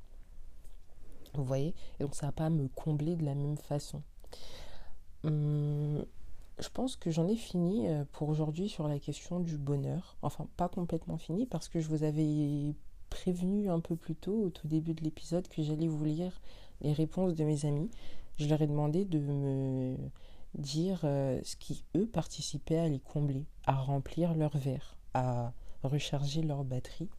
[1.34, 1.74] Vous voyez?
[2.00, 4.04] Et donc ça va pas me combler de la même façon.
[5.24, 6.06] Hum,
[6.60, 10.16] je pense que j'en ai fini pour aujourd'hui sur la question du bonheur.
[10.22, 12.76] Enfin, pas complètement fini parce que je vous avais
[13.14, 16.42] prévenu un peu plus tôt, au tout début de l'épisode, que j'allais vous lire
[16.82, 17.92] les réponses de mes amis.
[18.40, 19.96] Je leur ai demandé de me
[20.56, 26.42] dire euh, ce qui, eux, participaient à les combler, à remplir leur verre, à recharger
[26.42, 27.10] leur batterie.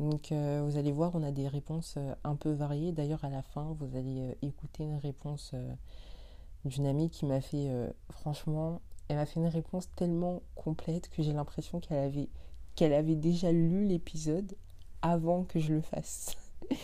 [0.00, 2.90] Donc euh, vous allez voir, on a des réponses euh, un peu variées.
[2.90, 5.54] D'ailleurs, à la fin, vous allez écouter une réponse
[6.64, 7.70] d'une amie qui m'a fait,
[8.10, 12.28] franchement, elle m'a fait une réponse tellement complète que j'ai l'impression qu'elle avait,
[12.74, 14.56] qu'elle avait déjà lu l'épisode
[15.02, 16.36] avant que je le fasse.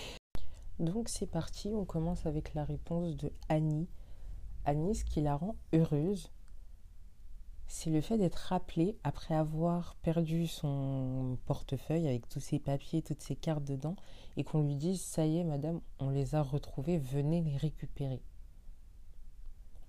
[0.79, 3.89] Donc c'est parti, on commence avec la réponse de Annie.
[4.65, 6.31] Annie, ce qui la rend heureuse,
[7.69, 13.23] c'est le fait d'être rappelée après avoir perdu son portefeuille avec tous ses papiers, toutes
[13.23, 13.97] ses cartes dedans,
[14.37, 18.23] et qu'on lui dise Ça y est, madame, on les a retrouvés, venez les récupérer.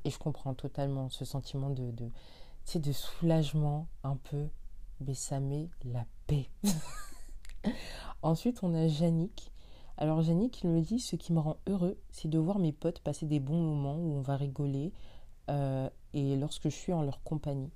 [0.05, 4.47] Et je comprends totalement ce sentiment de, de, soulagement un peu,
[5.01, 6.49] mais ça met la paix.
[8.21, 9.51] Ensuite, on a Yannick.
[9.97, 12.99] Alors Yannick, il me dit, ce qui me rend heureux, c'est de voir mes potes
[12.99, 14.91] passer des bons moments où on va rigoler
[15.49, 17.71] euh, et lorsque je suis en leur compagnie.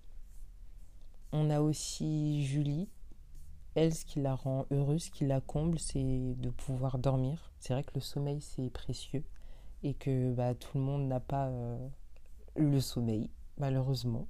[1.31, 2.89] On a aussi Julie.
[3.73, 7.53] Elle, ce qui la rend heureuse, ce qui la comble, c'est de pouvoir dormir.
[7.59, 9.23] C'est vrai que le sommeil, c'est précieux
[9.83, 11.87] et que bah, tout le monde n'a pas euh,
[12.55, 14.27] le sommeil, malheureusement.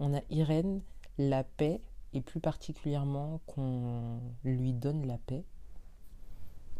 [0.00, 0.82] On a Irène,
[1.18, 1.80] la paix
[2.12, 5.44] et plus particulièrement qu'on lui donne la paix.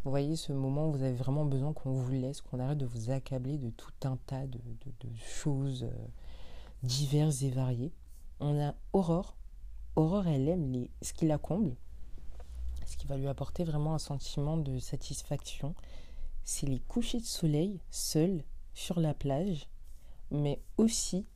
[0.03, 2.87] Vous voyez ce moment où vous avez vraiment besoin qu'on vous laisse, qu'on arrête de
[2.87, 4.59] vous accabler de tout un tas de,
[5.19, 6.07] choses euh,
[6.83, 7.93] diverses et variées.
[8.41, 9.37] On a Aurore.
[9.97, 11.75] Aurore, elle aime les, ce qui la comble,
[12.87, 15.75] ce qui va lui apporter vraiment un sentiment de satisfaction.
[16.45, 19.69] C'est les couchers de soleil seuls sur la plage,
[20.31, 21.27] mais aussi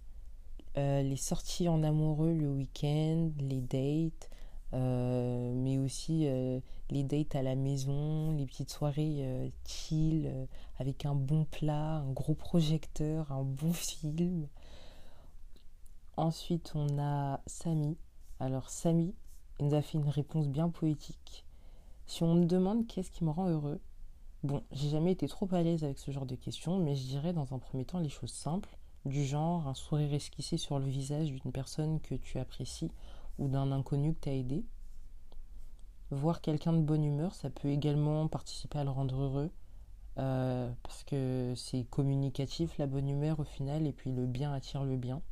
[0.76, 4.28] euh, les sorties en amoureux le week-end, les dates,
[4.72, 6.58] euh, mais aussi euh,
[6.90, 10.32] les dates à la maison, les petites soirées chill
[10.78, 14.48] avec un bon plat, un gros projecteur, un bon film.
[16.16, 17.96] Ensuite, on a Samy.
[18.40, 19.14] Alors, Samy,
[19.60, 21.44] nous a fait une réponse bien poétique.
[22.06, 23.80] Si on me demande qu'est-ce qui me rend heureux,
[24.42, 27.32] bon, j'ai jamais été trop à l'aise avec ce genre de questions, mais je dirais
[27.32, 31.30] dans un premier temps les choses simples du genre un sourire esquissé sur le visage
[31.30, 32.90] d'une personne que tu apprécies
[33.38, 34.64] ou d'un inconnu que tu as aidé.
[36.10, 39.50] Voir quelqu'un de bonne humeur, ça peut également participer à le rendre heureux,
[40.18, 44.84] euh, parce que c'est communicatif la bonne humeur au final, et puis le bien attire
[44.84, 45.22] le bien.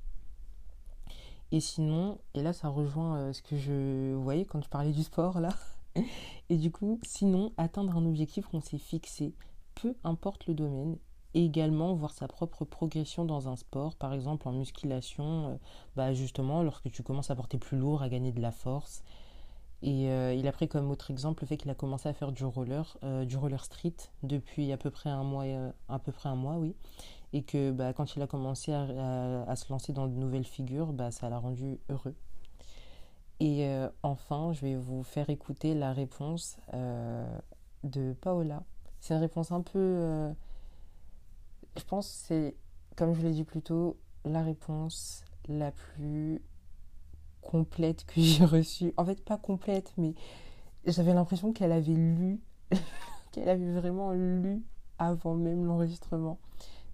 [1.52, 5.02] Et sinon, et là ça rejoint euh, ce que je voyais quand je parlais du
[5.02, 5.50] sport là,
[6.48, 9.34] et du coup, sinon, atteindre un objectif qu'on s'est fixé,
[9.74, 10.96] peu importe le domaine,
[11.34, 15.54] également voir sa propre progression dans un sport, par exemple en musculation, euh,
[15.96, 19.02] bah justement lorsque tu commences à porter plus lourd, à gagner de la force.
[19.84, 20.04] Et
[20.38, 22.96] il a pris comme autre exemple le fait qu'il a commencé à faire du roller,
[23.26, 25.44] du roller street depuis à peu près un mois,
[25.88, 26.76] à peu près un mois, oui.
[27.32, 30.92] Et que bah, quand il a commencé à, à, se lancer dans de nouvelles figures,
[30.92, 32.14] bah, ça l'a rendu heureux.
[33.40, 33.68] Et
[34.04, 36.58] enfin, je vais vous faire écouter la réponse
[37.82, 38.62] de Paola.
[39.00, 40.32] C'est une réponse un peu...
[41.76, 42.56] je pense c'est,
[42.96, 46.42] comme je l'ai dit plus tôt, la réponse la plus
[47.40, 48.92] complète que j'ai reçue.
[48.96, 50.14] En fait, pas complète, mais
[50.86, 52.40] j'avais l'impression qu'elle avait lu,
[53.32, 54.62] qu'elle avait vraiment lu
[54.98, 56.38] avant même l'enregistrement.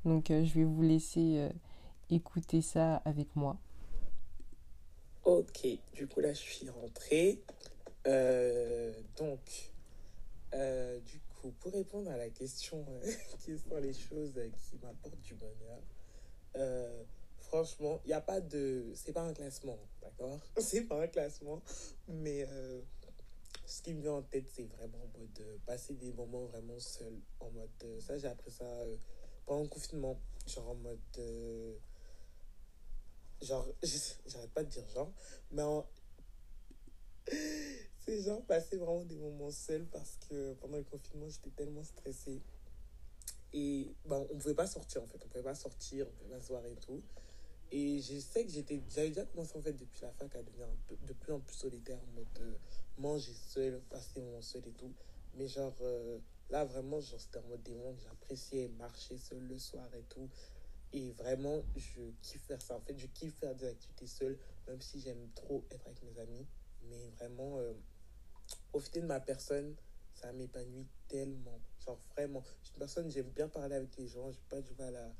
[0.04, 1.50] Donc, euh, je vais vous laisser euh,
[2.10, 3.58] écouter ça avec moi.
[5.24, 7.42] Ok, du coup, là, je suis rentrée.
[8.06, 9.72] Euh, donc,
[11.04, 12.84] du pour répondre à la question
[13.44, 14.34] quelles sont les choses
[14.68, 15.82] qui m'apportent du bonheur,
[17.48, 18.92] franchement, il n'y a pas de.
[18.94, 20.38] C'est pas un classement, d'accord?
[20.58, 21.62] C'est pas un classement,
[22.06, 22.80] mais euh,
[23.66, 26.78] ce qui me vient en tête, c'est vraiment en mode euh, passer des moments vraiment
[26.78, 27.20] seuls.
[27.40, 27.70] En mode.
[27.84, 28.66] Euh, ça, j'ai appris ça
[29.46, 30.20] pendant le confinement.
[30.46, 30.98] Genre en mode.
[33.42, 33.66] genre,
[34.26, 35.12] j'arrête pas de dire genre,
[35.50, 35.62] mais
[38.08, 42.40] c'est genre passer vraiment des moments seuls parce que pendant le confinement, j'étais tellement stressée.
[43.52, 46.40] Et ben, on pouvait pas sortir en fait, on pouvait pas sortir, on pouvait pas
[46.40, 47.02] se voir et tout.
[47.70, 50.68] Et je sais que j'avais déjà commencé en fait depuis la fac à devenir
[51.06, 52.54] de plus en plus solitaire, en mode euh,
[52.96, 54.92] manger seul, passer mon seul et tout.
[55.34, 59.46] Mais genre euh, là vraiment, genre c'était en mode des moments que j'appréciais marcher seul
[59.46, 60.30] le soir et tout.
[60.94, 62.74] Et vraiment, je kiffe faire ça.
[62.74, 66.18] En fait, je kiffe faire des activités seul, même si j'aime trop être avec mes
[66.18, 66.46] amis.
[66.88, 67.74] Mais vraiment, euh,
[68.68, 69.74] profiter de ma personne,
[70.14, 71.60] ça m'épanouit tellement.
[71.84, 74.74] Genre vraiment, je suis une personne, j'aime bien parler avec les gens, j'ai pas du
[74.74, 75.12] mal à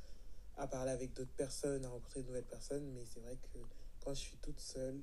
[0.58, 3.58] à parler avec d'autres personnes, à rencontrer de nouvelles personnes, mais c'est vrai que
[4.04, 5.00] quand je suis toute seule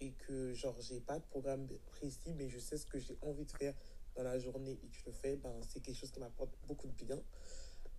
[0.00, 3.44] et que genre j'ai pas de programme précis, mais je sais ce que j'ai envie
[3.44, 3.74] de faire
[4.16, 6.88] dans la journée et que je le fais, ben, c'est quelque chose qui m'apporte beaucoup
[6.88, 7.22] de bien.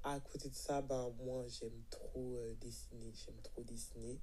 [0.03, 4.19] À côté de ça, ben, moi j'aime trop euh, dessiner, j'aime trop dessiner.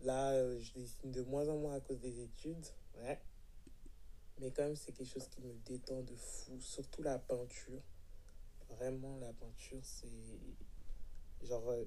[0.00, 2.66] Là, euh, je dessine de moins en moins à cause des études,
[2.98, 3.20] ouais.
[4.38, 7.82] Mais quand même, c'est quelque chose qui me détend de fou, surtout la peinture.
[8.68, 10.08] Vraiment, la peinture, c'est
[11.42, 11.84] Genre, euh,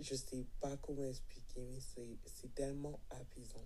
[0.00, 1.78] je sais pas comment expliquer, mais
[2.26, 3.64] c'est tellement apaisant.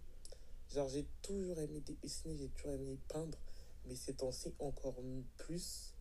[0.68, 3.38] Genre, j'ai toujours aimé dessiner, j'ai toujours aimé peindre,
[3.86, 4.96] mais ces temps-ci encore
[5.38, 5.94] plus.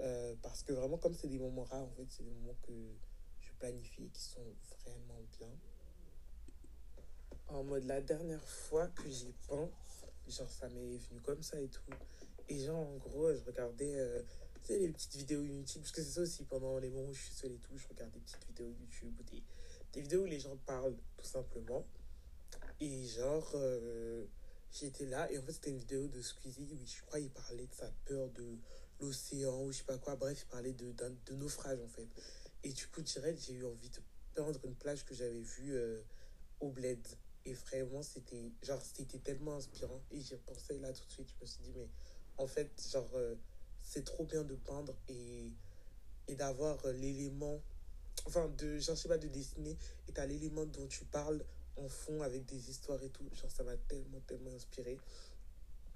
[0.00, 2.72] Euh, parce que vraiment, comme c'est des moments rares, en fait, c'est des moments que
[3.40, 4.44] je planifie et qui sont
[4.84, 5.50] vraiment bien.
[7.48, 9.70] En mode, la dernière fois que j'ai peint,
[10.30, 11.82] genre, ça m'est venu comme ça et tout.
[12.48, 13.98] Et genre, en gros, je regardais.
[13.98, 14.22] Euh,
[14.66, 17.22] sais, les petites vidéos YouTube, parce que c'est ça aussi, pendant les moments où je
[17.22, 19.42] suis seul et tout, je regarde des petites vidéos YouTube ou des,
[19.92, 21.86] des vidéos où les gens parlent tout simplement.
[22.80, 24.26] Et genre, euh,
[24.72, 27.66] j'étais là, et en fait, c'était une vidéo de Squeezie où je crois il parlait
[27.66, 28.58] de sa peur de
[29.00, 30.16] l'océan ou je sais pas quoi.
[30.16, 32.08] Bref, il parlait de, de naufrage en fait.
[32.64, 34.00] Et du coup, direct, j'ai eu envie de
[34.34, 36.02] peindre une plage que j'avais vue euh,
[36.60, 37.06] au Bled.
[37.46, 40.02] Et vraiment, c'était genre, c'était tellement inspirant.
[40.10, 41.88] Et j'ai pensé là tout de suite, je me suis dit, mais
[42.36, 43.10] en fait, genre.
[43.14, 43.34] Euh,
[43.86, 45.52] c'est trop bien de peindre et,
[46.28, 47.62] et d'avoir l'élément,
[48.26, 49.76] enfin, de, je sais pas, de dessiner
[50.08, 51.42] et t'as l'élément dont tu parles
[51.76, 53.24] en fond avec des histoires et tout.
[53.32, 54.98] Genre, ça m'a tellement, tellement inspiré.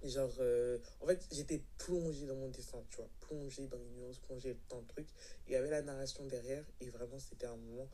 [0.04, 4.18] genre, euh, en fait, j'étais plongé dans mon dessin, tu vois, plongé dans les nuances,
[4.20, 5.08] plongé dans le truc.
[5.48, 7.88] Il y avait la narration derrière, et vraiment, c'était un moment.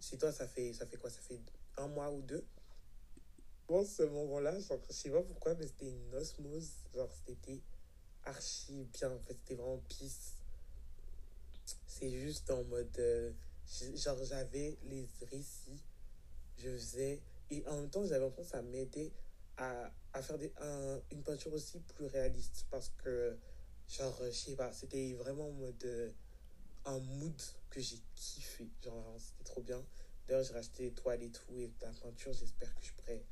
[0.00, 1.10] Chez toi, ça fait, ça fait quoi?
[1.10, 1.40] Ça fait
[1.78, 2.44] un mois ou deux?
[3.68, 6.70] Bon, ce moment-là, genre, je sais pas pourquoi, mais c'était une osmose.
[6.94, 7.60] Genre, c'était
[8.24, 9.10] archi bien.
[9.10, 10.36] En fait, c'était vraiment pisse.
[11.86, 12.98] C'est juste en mode.
[12.98, 13.30] Euh,
[13.94, 15.82] genre, j'avais les récits,
[16.56, 17.20] je faisais.
[17.50, 19.12] Et en même temps, j'avais l'impression que ça m'aidait
[19.58, 20.38] à, à faire
[21.12, 22.64] une peinture aussi plus réaliste.
[22.70, 23.36] Parce que,
[23.86, 25.84] genre, je sais pas, c'était vraiment en mode.
[25.84, 26.10] Euh,
[26.86, 28.66] un mood que j'ai kiffé.
[28.82, 29.84] Genre, c'était trop bien.
[30.26, 31.52] D'ailleurs, j'ai racheté des toiles et tout.
[31.58, 33.22] Et la peinture, j'espère que je pourrais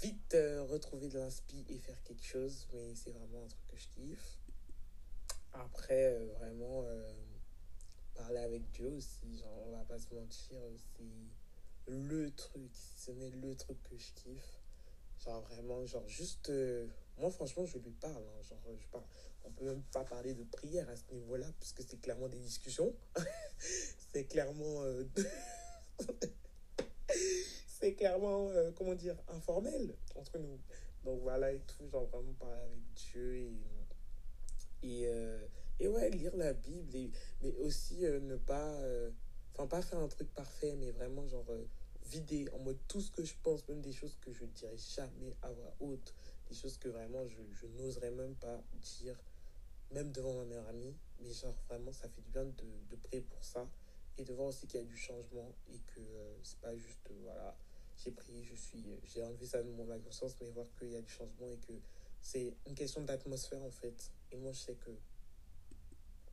[0.00, 3.76] vite euh, retrouver de l'inspi et faire quelque chose, mais c'est vraiment un truc que
[3.76, 4.38] je kiffe.
[5.52, 7.12] Après, euh, vraiment, euh,
[8.14, 10.58] parler avec Dieu aussi, genre, on va pas se mentir,
[10.96, 14.60] c'est le truc, ce n'est le truc que je kiffe.
[15.18, 16.50] Genre, vraiment, genre, juste,
[17.18, 19.04] moi, franchement, je lui parle, hein, genre, je parle.
[19.44, 22.38] On peut même pas parler de prière à ce niveau-là, parce que c'est clairement des
[22.38, 22.94] discussions.
[24.12, 24.82] c'est clairement
[28.00, 30.58] clairement, euh, comment dire, informel entre nous.
[31.04, 33.60] Donc voilà, et tout, genre vraiment parler avec Dieu et,
[34.82, 35.46] et, euh,
[35.78, 37.10] et ouais, lire la Bible, et,
[37.42, 38.74] mais aussi euh, ne pas,
[39.52, 41.46] enfin pas faire un truc parfait, mais vraiment genre
[42.06, 45.36] vider en mode tout ce que je pense, même des choses que je dirais jamais
[45.42, 46.14] à voix haute,
[46.48, 49.22] des choses que vraiment je, je n'oserais même pas dire,
[49.92, 50.96] même devant ma meilleure amie.
[51.20, 53.68] Mais genre vraiment, ça fait du bien de, de prier pour ça
[54.16, 57.10] et de voir aussi qu'il y a du changement et que euh, c'est pas juste,
[57.22, 57.56] voilà,
[58.02, 61.02] j'ai pris, je suis, j'ai enlevé ça de mon conscience, mais voir qu'il y a
[61.02, 61.72] du changement et que
[62.20, 64.10] c'est une question d'atmosphère en fait.
[64.32, 64.90] Et moi, je sais que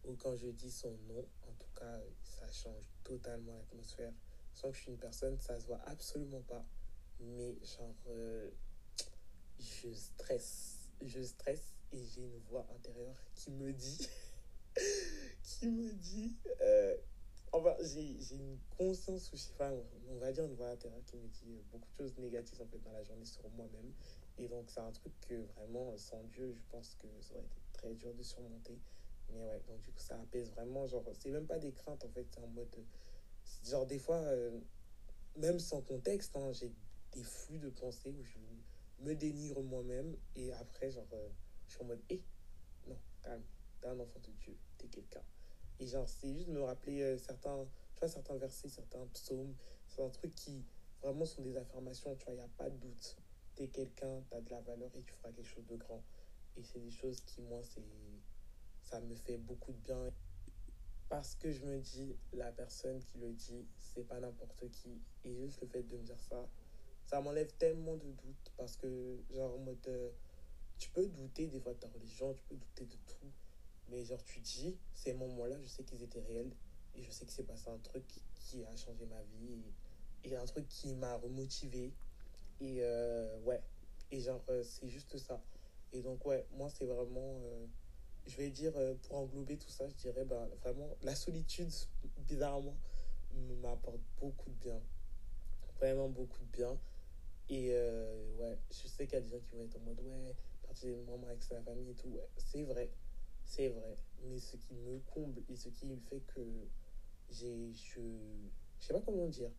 [0.06, 4.14] ou quand je dis son nom, en tout cas, ça change totalement l'atmosphère.
[4.54, 6.66] Sans que je suis une personne, ça se voit absolument pas.
[7.20, 8.50] Mais genre, euh,
[9.60, 10.92] je stresse.
[11.06, 14.08] Je stresse et j'ai une voix intérieure qui me dit,
[15.44, 16.98] qui me dit, euh,
[17.52, 19.54] enfin, j'ai une conscience, ou je sais
[20.10, 22.80] on va dire une voix intérieure qui me dit beaucoup de choses négatives en fait
[22.80, 23.92] dans la journée sur moi-même.
[24.40, 27.62] Et donc, c'est un truc que vraiment, sans Dieu, je pense que ça aurait été
[27.74, 28.80] très dur de surmonter.
[29.30, 30.86] Mais ouais, donc du coup, ça apaise vraiment.
[30.88, 32.76] Genre, c'est même pas des craintes en fait, c'est en mode.
[33.64, 34.60] Genre, des fois, euh,
[35.38, 36.72] même sans contexte, hein, j'ai
[37.14, 38.38] des flux de pensées où je
[39.00, 41.30] me dénigre moi-même et après, genre, euh,
[41.68, 42.24] je suis en mode, hé,
[42.88, 43.44] non, calme,
[43.80, 45.24] t'es un enfant de Dieu, t'es quelqu'un.
[45.80, 49.56] Et genre, c'est juste me rappeler euh, certains, tu vois, certains versets, certains psaumes,
[49.88, 50.66] certains trucs qui
[51.02, 53.18] vraiment sont des affirmations, tu vois, il n'y a pas de doute.
[53.56, 56.04] T'es quelqu'un, t'as de la valeur et tu feras quelque chose de grand.
[56.58, 57.82] Et c'est des choses qui, moi, c'est
[58.82, 60.14] ça me fait beaucoup de bien
[61.10, 65.34] parce que je me dis la personne qui le dit c'est pas n'importe qui et
[65.34, 66.48] juste le fait de me dire ça
[67.06, 70.10] ça m'enlève tellement de doutes parce que genre en mode euh,
[70.78, 73.32] tu peux douter des fois de ta religion tu peux douter de tout
[73.90, 76.52] mais genre tu dis ces moments là je sais qu'ils étaient réels
[76.96, 79.62] et je sais que c'est passé un truc qui, a changé ma vie
[80.24, 81.94] et, un truc qui m'a remotivé
[82.60, 83.62] et euh, ouais
[84.12, 85.42] et genre euh, c'est juste ça
[85.94, 87.42] et donc ouais moi c'est vraiment
[88.28, 91.72] je vais dire, euh, pour englober tout ça, je dirais bah, vraiment la solitude,
[92.18, 92.76] bizarrement,
[93.62, 94.82] m'apporte beaucoup de bien.
[95.78, 96.78] Vraiment beaucoup de bien.
[97.50, 100.00] Et euh, ouais, je sais qu'il y a des gens qui vont être en mode
[100.02, 100.36] ouais,
[100.66, 102.10] partir des moments avec sa famille et tout.
[102.10, 102.92] Ouais, c'est vrai,
[103.48, 103.98] c'est vrai.
[104.24, 106.42] Mais ce qui me comble et ce qui fait que
[107.30, 107.72] j'ai.
[107.74, 108.02] Je,
[108.80, 109.52] je sais pas comment dire.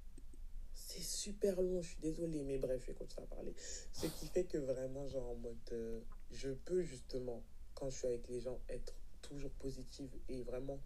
[0.75, 3.53] C'est super long, je suis désolée, mais bref, je vais continuer à parler.
[3.93, 5.57] Ce qui fait que vraiment, genre en mode.
[5.73, 7.43] Euh, je peux justement
[7.79, 10.81] quand je suis avec les gens, être toujours positive et vraiment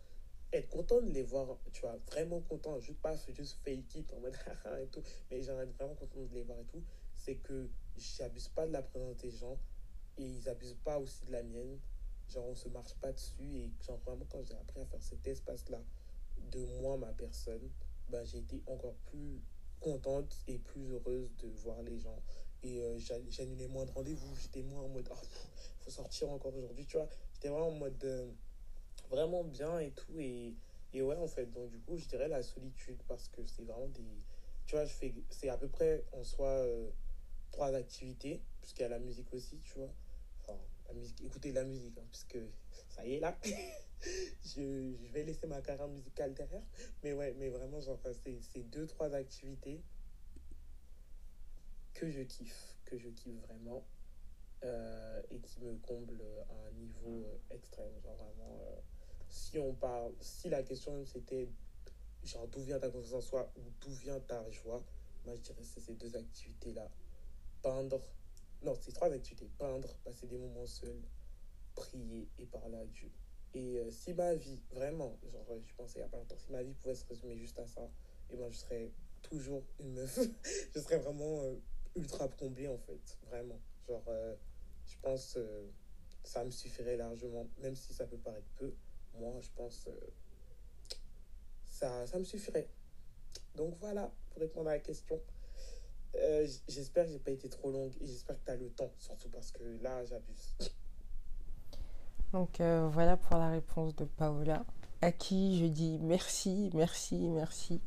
[0.53, 4.21] être content de les voir, tu vois, vraiment content, juste pas juste fake it en
[4.21, 4.37] mode
[4.83, 6.83] et tout, mais genre être vraiment content de les voir et tout,
[7.17, 9.59] c'est que j'abuse pas de la présence des gens
[10.19, 11.79] et ils abusent pas aussi de la mienne.
[12.29, 15.27] Genre, on se marche pas dessus et genre vraiment quand j'ai appris à faire cet
[15.27, 15.83] espace-là
[16.51, 17.71] de moi, ma personne,
[18.09, 19.41] bah, j'ai été encore plus
[19.81, 22.23] contente et plus heureuse de voir les gens.
[22.63, 22.99] Et euh,
[23.29, 25.17] j'annulais moins de rendez-vous, j'étais moins en mode, oh,
[25.81, 27.09] faut sortir encore aujourd'hui, tu vois.
[27.35, 28.31] J'étais vraiment en mode euh,
[29.11, 30.19] vraiment bien et tout.
[30.21, 30.55] Et,
[30.93, 33.89] et ouais, en fait, donc du coup, je dirais la solitude parce que c'est vraiment
[33.89, 34.05] des.
[34.67, 35.13] Tu vois, je fais.
[35.31, 36.91] C'est à peu près en soi euh,
[37.51, 39.93] trois activités, puisqu'il y a la musique aussi, tu vois.
[40.93, 42.39] La musique, écoutez la musique, hein, puisque
[42.91, 43.35] ça y est là.
[44.45, 46.63] je, je, vais laisser ma carrière musicale derrière.
[47.03, 49.81] Mais ouais, mais vraiment, genre, c'est deux, trois activités
[51.95, 53.83] que je kiffe, que je kiffe vraiment.
[54.65, 57.91] Euh, et qui me comble à un niveau euh, extrême.
[58.05, 58.77] Genre vraiment, euh,
[59.29, 61.49] si on parle, si la question c'était
[62.23, 64.85] genre d'où vient ta confiance en soi ou d'où vient ta joie,
[65.25, 66.89] moi je dirais c'est ces deux activités-là.
[67.61, 68.01] Peindre,
[68.65, 69.51] non, c'est trois activités.
[69.59, 71.03] Peindre, passer des moments seuls,
[71.75, 73.11] prier et parler à Dieu.
[73.55, 76.63] Et si ma vie, vraiment, genre je pensais il y a pas longtemps, si ma
[76.63, 77.91] vie pouvait se résumer juste à ça,
[78.31, 78.91] et moi je serais
[79.21, 80.19] toujours une meuf.
[80.75, 81.43] je serais vraiment
[81.95, 83.61] ultra comblée en fait, vraiment.
[83.87, 84.03] Genre,
[84.87, 85.67] je pense que euh,
[86.25, 88.75] ça me suffirait largement, même si ça peut paraître peu.
[89.15, 90.11] Moi, je pense euh,
[91.67, 92.69] ça, ça me suffirait.
[93.55, 95.21] Donc voilà, pour répondre à la question.
[96.15, 98.93] Euh, j'espère que j'ai pas été trop longue et j'espère que tu as le temps,
[98.99, 100.55] surtout parce que là, j'abuse.
[102.33, 104.65] Donc voilà pour la réponse de Paola,
[105.03, 107.83] à qui je dis merci, merci, merci.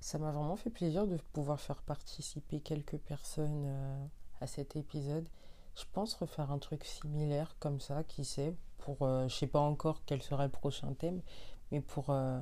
[0.00, 4.10] Ça m'a vraiment fait plaisir de pouvoir faire participer quelques personnes
[4.42, 5.26] à cet épisode.
[5.74, 9.60] Je pense refaire un truc similaire comme ça, qui sait, pour, euh, je sais pas
[9.60, 11.22] encore quel sera le prochain thème,
[11.70, 12.38] mais pour euh,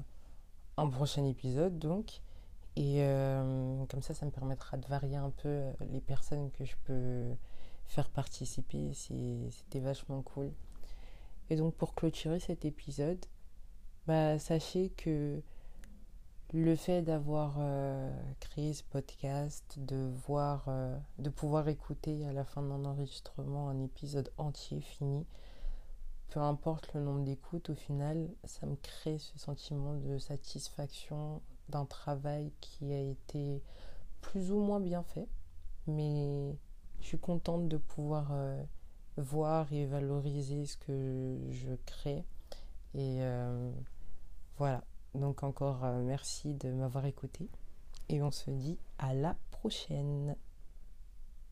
[0.77, 2.23] un prochain épisode donc.
[2.77, 6.77] Et euh, comme ça, ça me permettra de varier un peu les personnes que je
[6.85, 7.25] peux
[7.87, 8.93] faire participer.
[8.95, 10.53] C'était vachement cool.
[11.51, 13.25] Et donc pour clôturer cet épisode,
[14.07, 15.43] bah, sachez que
[16.53, 18.11] le fait d'avoir euh,
[18.41, 23.81] créé ce podcast, de voir, euh, de pouvoir écouter à la fin mon enregistrement un
[23.81, 25.27] épisode entier fini,
[26.31, 31.85] peu importe le nombre d'écoutes, au final, ça me crée ce sentiment de satisfaction d'un
[31.85, 33.63] travail qui a été
[34.21, 35.29] plus ou moins bien fait,
[35.87, 36.57] mais
[37.01, 38.63] je suis contente de pouvoir euh,
[39.17, 42.25] voir et valoriser ce que je crée.
[42.95, 43.71] Et euh,
[44.59, 44.83] voilà.
[45.15, 47.49] Donc encore merci de m'avoir écouté.
[48.09, 50.37] Et on se dit à la prochaine.